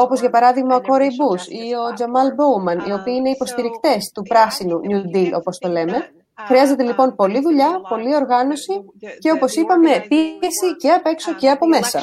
[0.00, 4.22] όπως για παράδειγμα ο Κόρεϊ Μπούς ή ο Τζαμάλ Μπόουμαν, οι οποίοι είναι υποστηρικτές του
[4.22, 6.10] πράσινου New Deal, όπως το λέμε.
[6.44, 8.72] Χρειάζεται λοιπόν πολλή δουλειά, πολλή οργάνωση
[9.18, 12.02] και όπως είπαμε πίεση και απ' έξω και από μέσα.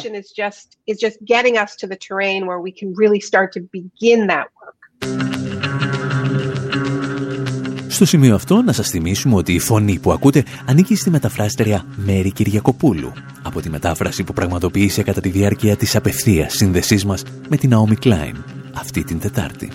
[7.88, 12.32] Στο σημείο αυτό να σας θυμίσουμε ότι η φωνή που ακούτε ανήκει στη μεταφράστερια Μέρη
[12.32, 13.12] Κυριακοπούλου
[13.44, 18.06] από τη μετάφραση που πραγματοποίησε κατά τη διάρκεια της απευθείας σύνδεσής μας με την Naomi
[18.06, 18.36] Klein
[18.74, 19.72] αυτή την Τετάρτη.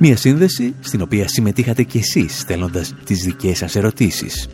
[0.00, 4.48] Μία σύνδεση στην οποία συμμετείχατε κι εσείς στέλνοντας τις δικές σας ερωτήσεις.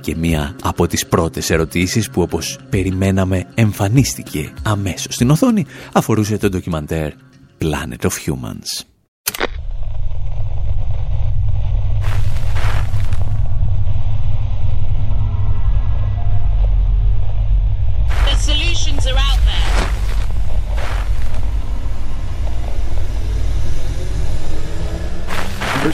[0.00, 6.48] Και μία από τις πρώτες ερωτήσεις που όπως περιμέναμε εμφανίστηκε αμέσως στην οθόνη αφορούσε το
[6.48, 7.12] ντοκιμαντέρ
[7.58, 8.97] Planet of Humans.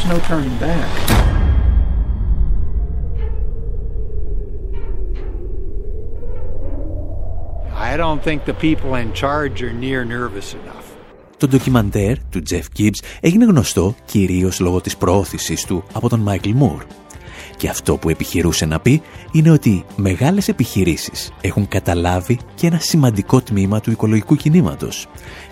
[0.03, 0.89] Turning back.
[7.75, 10.85] I don't think the people in charge are near nervous enough.
[11.37, 16.55] Το ντοκιμαντέρ του Jeff Gibbs έγινε γνωστό κυρίως λόγω της προώθησης του από τον Michael
[16.63, 16.87] Moore.
[17.57, 19.03] Και αυτό που επιχειρούσε να πει
[19.33, 25.07] είναι ότι μεγάλες επιχειρήσεις έχουν καταλάβει και ένα σημαντικό τμήμα του οικολογικού κινήματος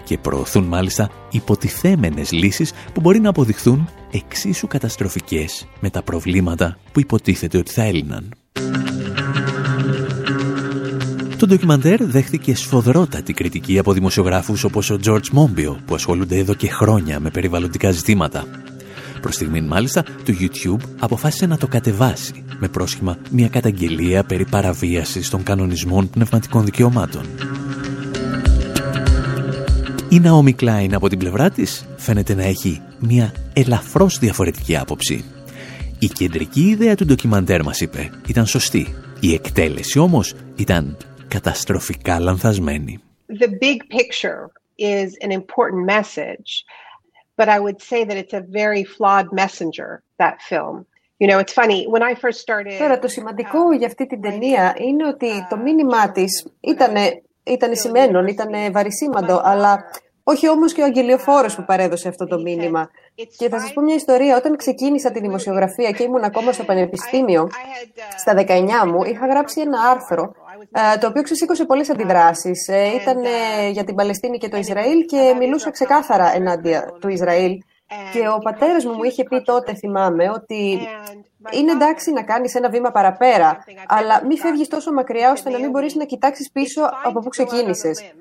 [0.05, 7.01] και προωθούν μάλιστα υποτιθέμενες λύσεις που μπορεί να αποδειχθούν εξίσου καταστροφικές με τα προβλήματα που
[7.01, 8.35] υποτίθεται ότι θα έλυναν.
[11.37, 16.69] Το ντοκιμαντέρ δέχθηκε σφοδρότατη κριτική από δημοσιογράφους όπως ο George Monbiot που ασχολούνται εδώ και
[16.69, 18.45] χρόνια με περιβαλλοντικά ζητήματα.
[19.21, 25.31] Προς στιγμήν μάλιστα το YouTube αποφάσισε να το κατεβάσει με πρόσχημα μια καταγγελία περί παραβίασης
[25.31, 27.23] των κανονισμών πνευματικών δικαιωμάτων.
[30.13, 35.25] Η Naomi Klein από την πλευρά της φαίνεται να έχει μια ελαφρώς διαφορετική άποψη.
[35.99, 38.87] Η κεντρική ιδέα του ντοκιμαντέρ μας είπε ήταν σωστή.
[39.21, 40.97] Η εκτέλεση όμως ήταν
[41.29, 43.01] καταστροφικά λανθασμένη.
[43.41, 46.49] The big picture is an important message,
[47.37, 50.77] but I would say that it's a very flawed messenger, that film.
[51.21, 52.79] You know, it's funny, when I first started...
[52.79, 56.95] Τώρα, το σημαντικό για αυτή την ταινία είναι ότι το μήνυμά της ήταν,
[57.45, 59.85] ήταν σημαίνον, ήταν βαρισίμαντο, αλλά
[60.25, 62.91] όχι όμως και ο αγγελιοφόρος που παρέδωσε αυτό το μήνυμα.
[63.37, 64.37] Και θα σας πω μια ιστορία.
[64.37, 67.49] Όταν ξεκίνησα τη δημοσιογραφία και ήμουν ακόμα στο πανεπιστήμιο,
[68.17, 70.33] στα 19 μου, είχα γράψει ένα άρθρο
[71.01, 72.69] το οποίο ξεσήκωσε πολλές αντιδράσεις.
[73.01, 73.17] Ήταν
[73.73, 77.59] για την Παλαιστίνη και το Ισραήλ και μιλούσα ξεκάθαρα ενάντια του Ισραήλ.
[78.13, 80.89] Και ο πατέρας μου μου είχε πει τότε, θυμάμαι, ότι
[81.51, 85.71] είναι εντάξει να κάνεις ένα βήμα παραπέρα, αλλά μην φεύγεις τόσο μακριά ώστε να μην
[85.71, 88.13] μπορείς να κοιτάξεις πίσω από πού ξεκίνησες.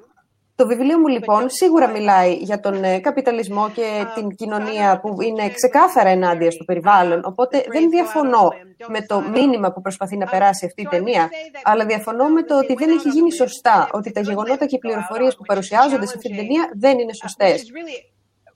[0.56, 5.50] Το βιβλίο μου λοιπόν σίγουρα μιλάει για τον ε, καπιταλισμό και την κοινωνία που είναι
[5.50, 8.54] ξεκάθαρα ενάντια στο περιβάλλον, οπότε δεν διαφωνώ
[8.88, 11.30] με το μήνυμα που προσπαθεί να περάσει αυτή η ταινία,
[11.64, 15.36] αλλά διαφωνώ με το ότι δεν έχει γίνει σωστά, ότι τα γεγονότα και οι πληροφορίες
[15.36, 17.64] που παρουσιάζονται σε αυτή την ταινία δεν είναι σωστές.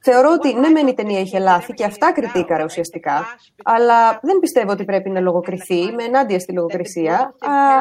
[0.08, 3.18] Θεωρώ ότι ναι, μεν η ταινία είχε λάθη και αυτά κριτήκαρα ουσιαστικά,
[3.64, 7.36] αλλά δεν πιστεύω ότι πρέπει να λογοκριθεί με ενάντια στη λογοκρισία.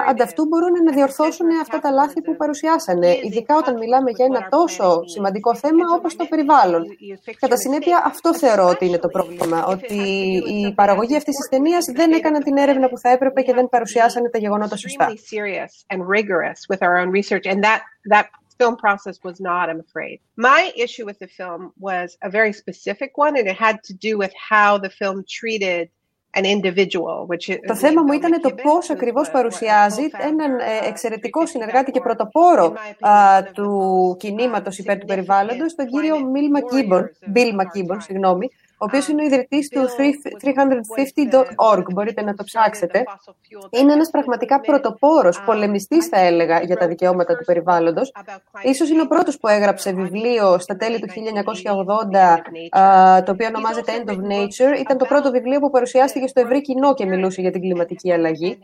[0.08, 5.00] Ανταυτού μπορούν να διορθώσουν αυτά τα λάθη που παρουσιάσανε, ειδικά όταν μιλάμε για ένα τόσο
[5.14, 6.82] σημαντικό θέμα όπως το περιβάλλον.
[7.38, 10.00] Κατά συνέπεια, αυτό θεωρώ ότι είναι το πρόβλημα, ότι
[10.58, 14.28] η παραγωγή αυτής της ταινίας δεν έκαναν την έρευνα που θα έπρεπε και δεν παρουσιάσανε
[14.30, 15.06] τα γεγονότα σωστά.
[19.68, 20.20] I'm afraid.
[27.66, 32.72] Το θέμα μου ήταν το πώς ακριβώς παρουσιάζει έναν ε, εξαιρετικό συνεργάτη και πρωτοπόρο
[33.52, 36.16] του κινήματος υπέρ του περιβάλλοντος τον κύριο
[37.26, 37.54] Μπιλ
[37.98, 39.88] συγγνώμη, ο οποίος είναι ο ιδρυτής του
[40.42, 43.04] 350.org, μπορείτε να το ψάξετε.
[43.70, 48.12] Είναι ένας πραγματικά πρωτοπόρος, πολεμιστής θα έλεγα, για τα δικαιώματα του περιβάλλοντος.
[48.62, 52.42] Ίσως είναι ο πρώτος που έγραψε βιβλίο στα τέλη του 1980,
[53.24, 54.80] το οποίο ονομάζεται End of Nature.
[54.80, 58.58] Ήταν το πρώτο βιβλίο που παρουσιάστηκε στο ευρύ κοινό και μιλούσε για την κλιματική αλλαγή.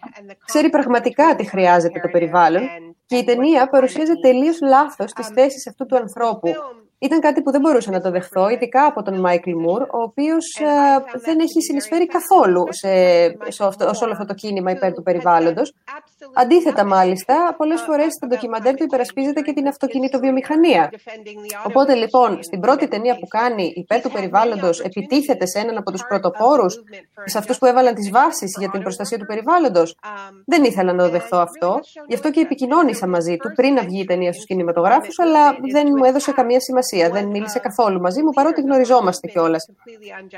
[0.44, 2.62] Ξέρει πραγματικά τι χρειάζεται το περιβάλλον.
[3.07, 6.52] Και η ταινία παρουσίαζε τελείως λάθος τις θέσεις αυτού του ανθρώπου
[7.01, 10.44] ήταν κάτι που δεν μπορούσα να το δεχθώ, ειδικά από τον Μάικλ Μουρ, ο οποίος
[10.61, 12.92] ε, δεν έχει συνεισφέρει καθόλου σε,
[13.48, 15.75] σε, αυτό, σε όλο αυτό το κίνημα υπέρ του περιβάλλοντος.
[16.35, 20.90] Αντίθετα, μάλιστα, πολλές φορές στα ντοκιμαντέρ του υπερασπίζεται και την αυτοκινητοβιομηχανία.
[21.67, 26.05] Οπότε, λοιπόν, στην πρώτη ταινία που κάνει υπέρ του περιβάλλοντος, επιτίθεται σε έναν από τους
[26.09, 26.83] πρωτοπόρους,
[27.25, 29.96] σε αυτούς που έβαλαν τις βάσεις για την προστασία του περιβάλλοντος.
[30.46, 31.81] Δεν ήθελα να το δεχθώ αυτό.
[32.07, 35.87] Γι' αυτό και επικοινώνησα μαζί του πριν να βγει η ταινία στους κινηματογράφους, αλλά δεν
[35.96, 39.68] μου έδωσε καμία σημασία δεν μίλησε καθόλου μαζί μου, παρότι γνωριζόμαστε κιόλας.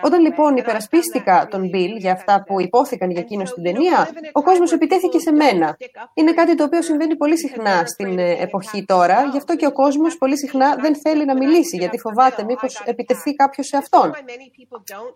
[0.02, 4.72] Όταν λοιπόν υπερασπίστηκα τον Μπιλ για αυτά που υπόθηκαν για εκείνο στην ταινία, ο κόσμος
[4.72, 5.76] επιτέθηκε σε μένα.
[6.14, 9.72] Είναι κάτι το οποίο συμβαίνει πολύ συχνά στην ε, εποχή τώρα, γι' αυτό και ο
[9.72, 14.12] κόσμος πολύ συχνά δεν θέλει να μιλήσει, γιατί φοβάται μήπως επιτεθεί κάποιος σε αυτόν.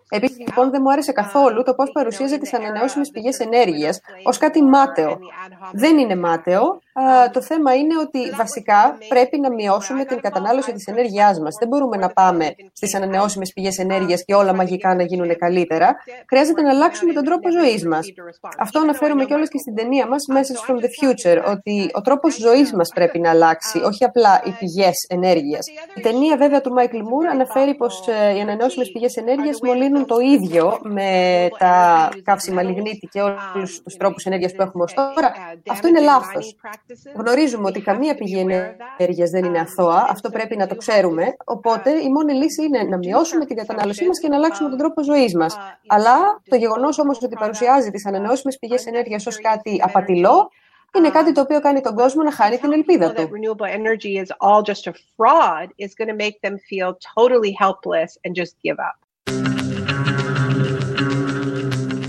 [0.09, 4.63] Επίσης, λοιπόν, δεν μου άρεσε καθόλου το πώς παρουσίαζε τις ανανεώσιμες πηγές ενέργειας ως κάτι
[4.63, 5.19] μάταιο.
[5.71, 6.79] Δεν είναι μάταιο.
[7.31, 12.09] Το θέμα είναι ότι βασικά πρέπει να μειώσουμε την κατανάλωση της ενέργειάς δεν μπορούμε να
[12.09, 15.95] πάμε στις ανανεώσιμες πηγές ενέργειας και όλα μαγικά να γίνουν καλύτερα.
[16.29, 18.07] Χρειάζεται να αλλάξουμε τον τρόπο ζωής μας.
[18.57, 22.73] Αυτό αναφέρουμε κιόλας και στην ταινία μας, Message from the Future, ότι ο τρόπος ζωής
[22.73, 25.65] μας πρέπει να αλλάξει, όχι απλά οι πηγές ενέργειας.
[25.95, 30.19] Η ταινία βέβαια του Michael Moore αναφέρει πως ε, οι ανανεώσιμες πηγές ενέργειας μολύνουν το
[30.19, 31.11] ίδιο με
[31.57, 35.33] τα καύσιμα λιγνίτη και όλους τους τρόπους ενέργειας που έχουμε ως τώρα.
[35.67, 36.55] Αυτό είναι λάθος.
[37.15, 38.39] Γνωρίζουμε ότι καμία πηγή
[38.97, 41.35] ενέργειας δεν είναι αθώα, αυτό πρέπει να το ξέρουμε.
[41.45, 45.03] Οπότε η μόνη λύση είναι να μειώσουμε την κατανάλωσή μας και να αλλάξουμε τον τρόπο
[45.03, 45.57] ζωής μας.
[45.87, 50.49] Αλλά το γεγονός όμως ότι παρουσιάζει τις ανανεώσιμες πηγές ενέργειας ως κάτι απατηλό
[50.97, 53.29] είναι κάτι το οποίο κάνει τον κόσμο να χάνει την ελπίδα του.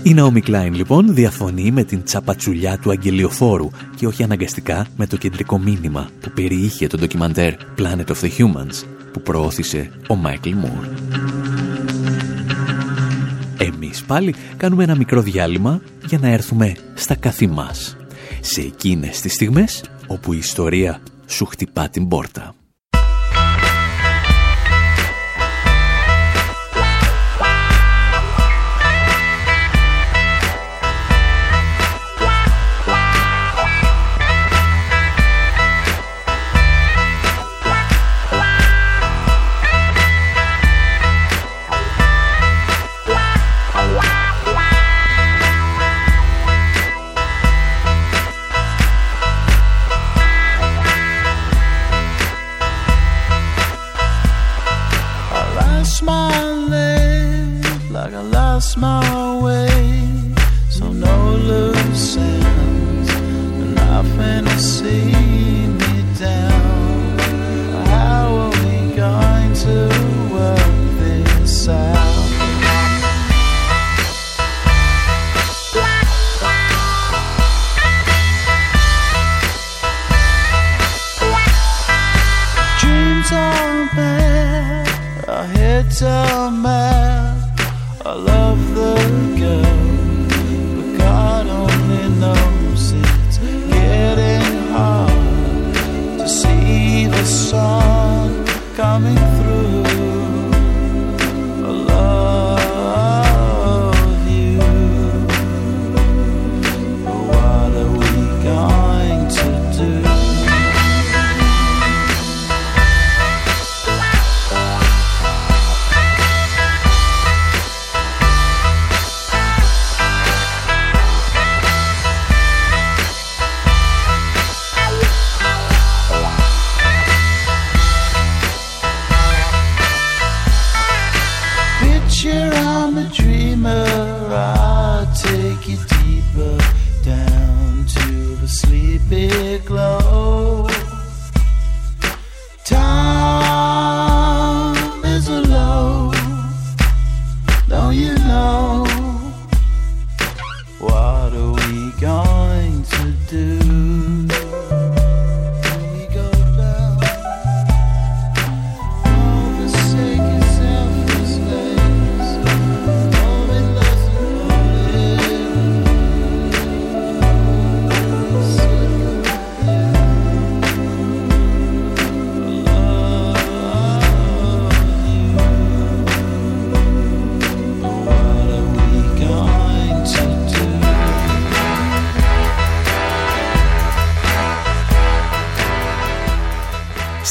[0.03, 5.17] Η Naomi Klein λοιπόν διαφωνεί με την τσαπατσουλιά του αγγελιοφόρου και όχι αναγκαστικά με το
[5.17, 8.83] κεντρικό μήνυμα που περιείχε το ντοκιμαντέρ Planet of the Humans
[9.13, 10.87] που προώθησε ο Μάικλ Μουρ.
[13.57, 17.97] Εμείς πάλι κάνουμε ένα μικρό διάλειμμα για να έρθουμε στα καθημάς
[18.39, 22.53] σε εκείνες τις στιγμές όπου η ιστορία σου χτυπά την πόρτα.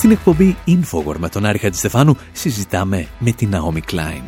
[0.09, 4.23] Στην εκπομπή Infowar με τον Άρη Χατζηστεφάνου συζητάμε με την Naomi Klein.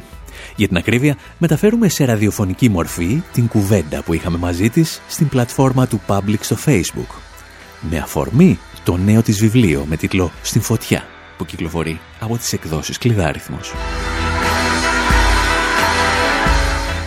[0.57, 5.87] Για την ακρίβεια, μεταφέρουμε σε ραδιοφωνική μορφή την κουβέντα που είχαμε μαζί της στην πλατφόρμα
[5.87, 7.15] του Public στο Facebook.
[7.81, 11.05] Με αφορμή το νέο της βιβλίο με τίτλο «Στην φωτιά»
[11.37, 13.73] που κυκλοφορεί από τις εκδόσεις Κλειδάριθμος.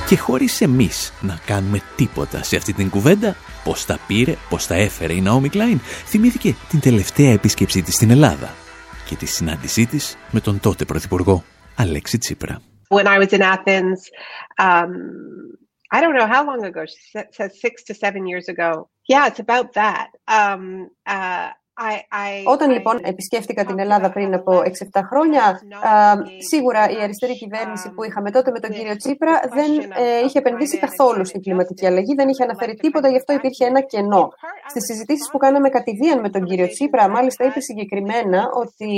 [0.07, 4.75] Και χωρίς εμείς να κάνουμε τίποτα σε αυτή την κουβέντα, πώς τα πήρε, πώς τα
[4.75, 8.53] έφερε η Naomi Klein, θυμήθηκε την τελευταία επίσκεψή της στην Ελλάδα
[9.05, 11.43] και τη συνάντησή της με τον τότε Πρωθυπουργό
[11.77, 12.61] Αλέξη Τσίπρα.
[12.89, 13.99] When I was in Athens,
[14.59, 14.91] um,
[15.95, 16.99] I don't know how long ago, she
[17.37, 18.71] said six to seven years ago.
[19.11, 20.07] Yeah, it's about that.
[20.27, 21.49] Um, uh,
[22.45, 24.61] όταν λοιπόν επισκέφτηκα την Ελλάδα πριν από
[24.93, 25.61] 6-7 χρόνια,
[26.49, 30.77] σίγουρα η αριστερή κυβέρνηση που είχαμε τότε με τον κύριο Τσίπρα δεν ε, είχε επενδύσει
[30.77, 34.29] καθόλου στην κλιματική αλλαγή, δεν είχε αναφέρει τίποτα, γι' αυτό υπήρχε ένα κενό.
[34.67, 38.91] Στις συζητήσεις που κάναμε κατηδίαν με τον κύριο Τσίπρα, μάλιστα είπε συγκεκριμένα ότι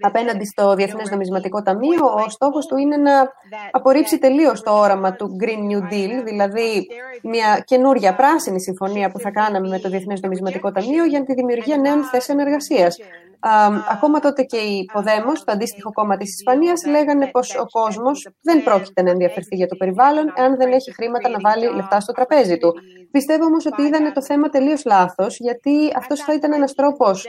[0.00, 3.32] απέναντι στο Διεθνές Νομισματικό Ταμείο, ο στόχος του είναι να
[3.70, 6.86] απορρίψει τελείως το όραμα του Green New Deal, δηλαδή
[7.22, 11.75] μια καινούρια πράσινη συμφωνία που θα κάναμε με το Διεθνές Νομισματικό Ταμείο για τη δημιουργία
[11.77, 12.95] νέων θέσεων εργασία.
[13.90, 18.62] ακόμα τότε και οι Ποδέμος, το αντίστοιχο κόμμα της Ισπανίας, λέγανε πως ο κόσμος δεν
[18.62, 22.56] πρόκειται να ενδιαφερθεί για το περιβάλλον εάν δεν έχει χρήματα να βάλει λεφτά στο τραπέζι
[22.58, 22.72] του.
[23.10, 27.26] Πιστεύω όμως ότι είδανε το θέμα τελείως λάθος, γιατί αυτός θα ήταν ένας τρόπος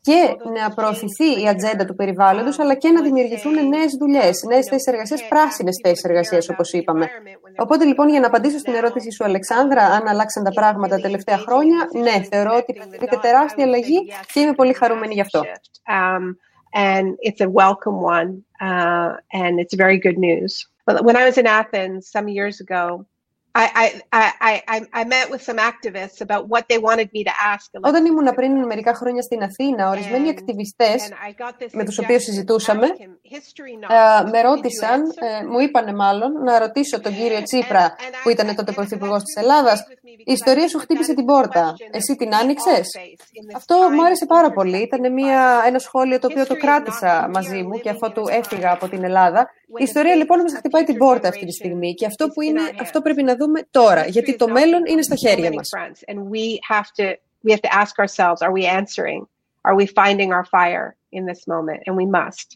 [0.00, 4.86] και να προωθηθεί η ατζέντα του περιβάλλοντος, αλλά και να δημιουργηθούν νέες δουλειές, νέες θέσεις
[4.86, 7.08] εργασίας, πράσινες θέσεις εργασίας, όπως είπαμε.
[7.56, 11.38] Οπότε λοιπόν, για να απαντήσω στην ερώτηση σου, Αλεξάνδρα, αν αλλάξαν τα πράγματα τα τελευταία
[11.38, 13.98] χρόνια, ναι, θεωρώ ότι υπήρχε τεράστια αλλαγή
[14.32, 15.40] και είμαι πολύ χαρούμενη γι' αυτό.
[15.88, 16.36] Um,
[16.72, 20.66] and it's a welcome one, uh, and it's very good news.
[20.86, 23.06] But When I was in Athens some years ago,
[27.80, 31.12] όταν ήμουν πριν μερικά χρόνια στην Αθήνα, ορισμένοι ακτιβιστές
[31.72, 37.42] με τους οποίους συζητούσαμε ε, με ρώτησαν, ε, μου είπανε μάλλον, να ρωτήσω τον κύριο
[37.42, 39.84] Τσίπρα που ήταν τότε πρωθυπουργός της Ελλάδας
[40.24, 41.74] η ιστορία σου χτύπησε την πόρτα.
[41.90, 42.86] Εσύ την άνοιξες;
[43.56, 44.82] Αυτό μου άρεσε πάρα πολύ.
[44.82, 48.88] Ήταν μια, ένα σχόλιο το οποίο το κράτησα μαζί μου και αφού του έφυγα από
[48.88, 49.50] την Ελλάδα.
[49.78, 53.00] Η ιστορία λοιπόν μας χτυπάει την πόρτα αυτή τη στιγμή και αυτό που είναι, αυτό
[53.00, 55.68] πρέπει να δούμε τώρα, γιατί το μέλλον είναι στα χέρια μας.
[57.46, 59.20] We have to ask ourselves, are we answering?
[59.68, 60.86] Are we finding our fire
[61.18, 61.80] in this moment?
[61.86, 62.48] And we must.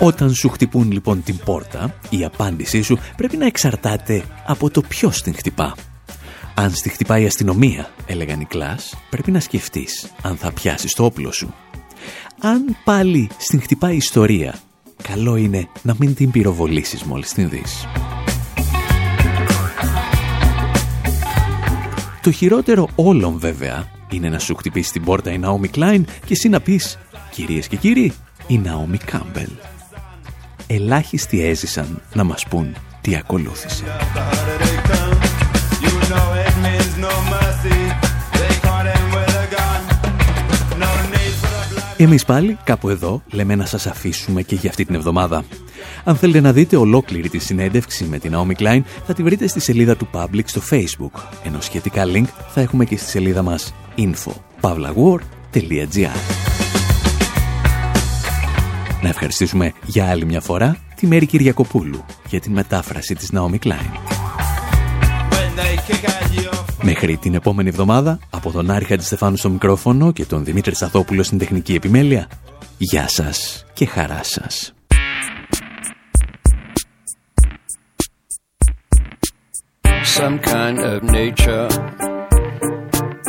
[0.00, 5.22] Όταν σου χτυπούν λοιπόν την πόρτα, η απάντησή σου πρέπει να εξαρτάται από το ποιος
[5.22, 5.74] την χτυπά.
[6.54, 11.04] Αν στη χτυπάει η αστυνομία, έλεγαν οι κλάς, πρέπει να σκεφτείς αν θα πιάσεις το
[11.04, 11.54] όπλο σου.
[12.40, 14.54] Αν πάλι στην χτυπάει η ιστορία,
[15.02, 17.86] καλό είναι να μην την πυροβολήσεις μόλις την δεις.
[22.22, 26.48] Το χειρότερο όλων βέβαια είναι να σου χτυπήσει την πόρτα η Naomi Klein και εσύ
[26.48, 26.98] να πεις
[27.30, 28.12] «Κυρίες και κύριοι,
[28.46, 29.77] η Naomi Campbell»
[30.68, 33.84] ελάχιστοι έζησαν να μας πούν τι ακολούθησε.
[41.96, 45.44] Εμείς πάλι κάπου εδώ λέμε να σας αφήσουμε και για αυτή την εβδομάδα.
[46.04, 49.60] Αν θέλετε να δείτε ολόκληρη τη συνέντευξη με την Naomi Klein θα τη βρείτε στη
[49.60, 56.67] σελίδα του Public στο Facebook, ενώ σχετικά link θα έχουμε και στη σελίδα μας info.pavlawar.gr
[59.02, 64.18] να ευχαριστήσουμε για άλλη μια φορά τη Μέρη Κυριακοπούλου για την μετάφραση της Naomi Klein.
[66.82, 71.38] Μέχρι την επόμενη εβδομάδα, από τον Άρη Χατζηστεφάνου στο μικρόφωνο και τον Δημήτρη Σαθόπουλο στην
[71.38, 72.28] τεχνική επιμέλεια,
[72.78, 74.72] γεια σας και χαρά σας.
[80.18, 82.07] Some kind of nature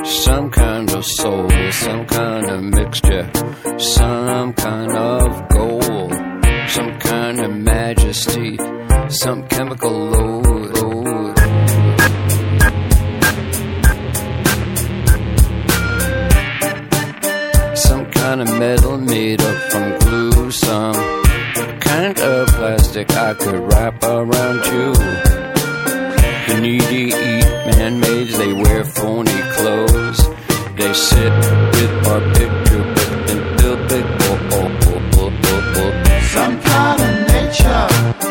[0.09, 3.29] Some kind of soul, some kind of mixture,
[3.77, 6.13] some kind of gold,
[6.67, 8.57] some kind of majesty,
[9.09, 11.37] some chemical load.
[17.77, 20.95] Some kind of metal made up from glue, some
[21.79, 24.93] kind of plastic I could wrap around you.
[26.47, 29.48] The needy eat man-made, they wear phony.
[30.79, 31.33] They sit
[31.73, 34.71] with our picture book and build big oh, oh,
[35.17, 35.31] oh,
[35.75, 35.91] oh.
[36.31, 37.87] Some kind of nature,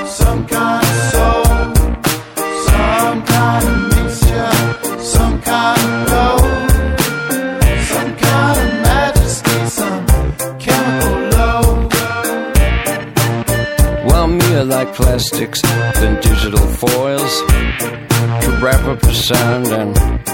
[0.07, 1.45] some kind of soul,
[2.69, 4.53] some kind of mixture,
[4.99, 6.71] some kind of gold,
[7.93, 10.07] some kind of majesty, some
[10.59, 11.93] chemical load.
[14.07, 15.61] Well, me, I like plastics
[16.01, 17.43] than digital foils
[18.43, 20.28] to wrap up the sound and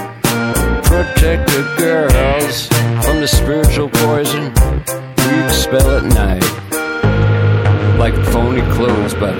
[1.25, 2.67] protect the girls
[3.03, 4.53] from the spiritual poison
[5.25, 6.43] we expel at night.
[7.97, 9.33] Like phony clothes, but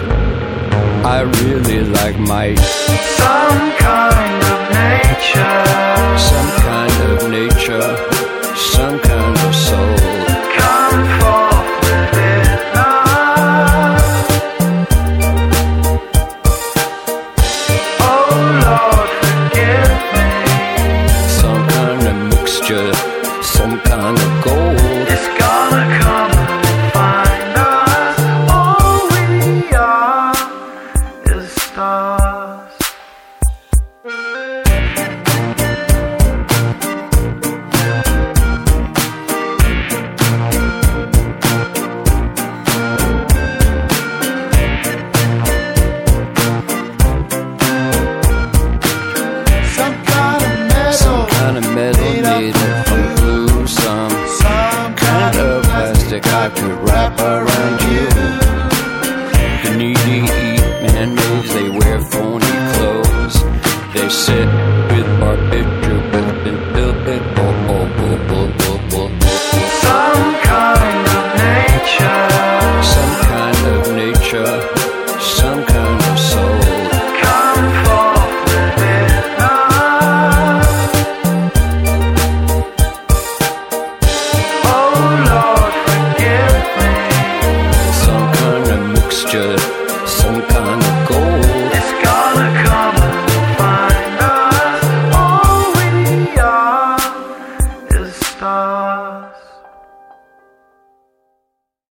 [1.06, 2.58] I really like might.
[3.22, 5.62] Some kind of nature.
[6.18, 8.56] Some kind of nature.
[8.56, 9.54] Some kind of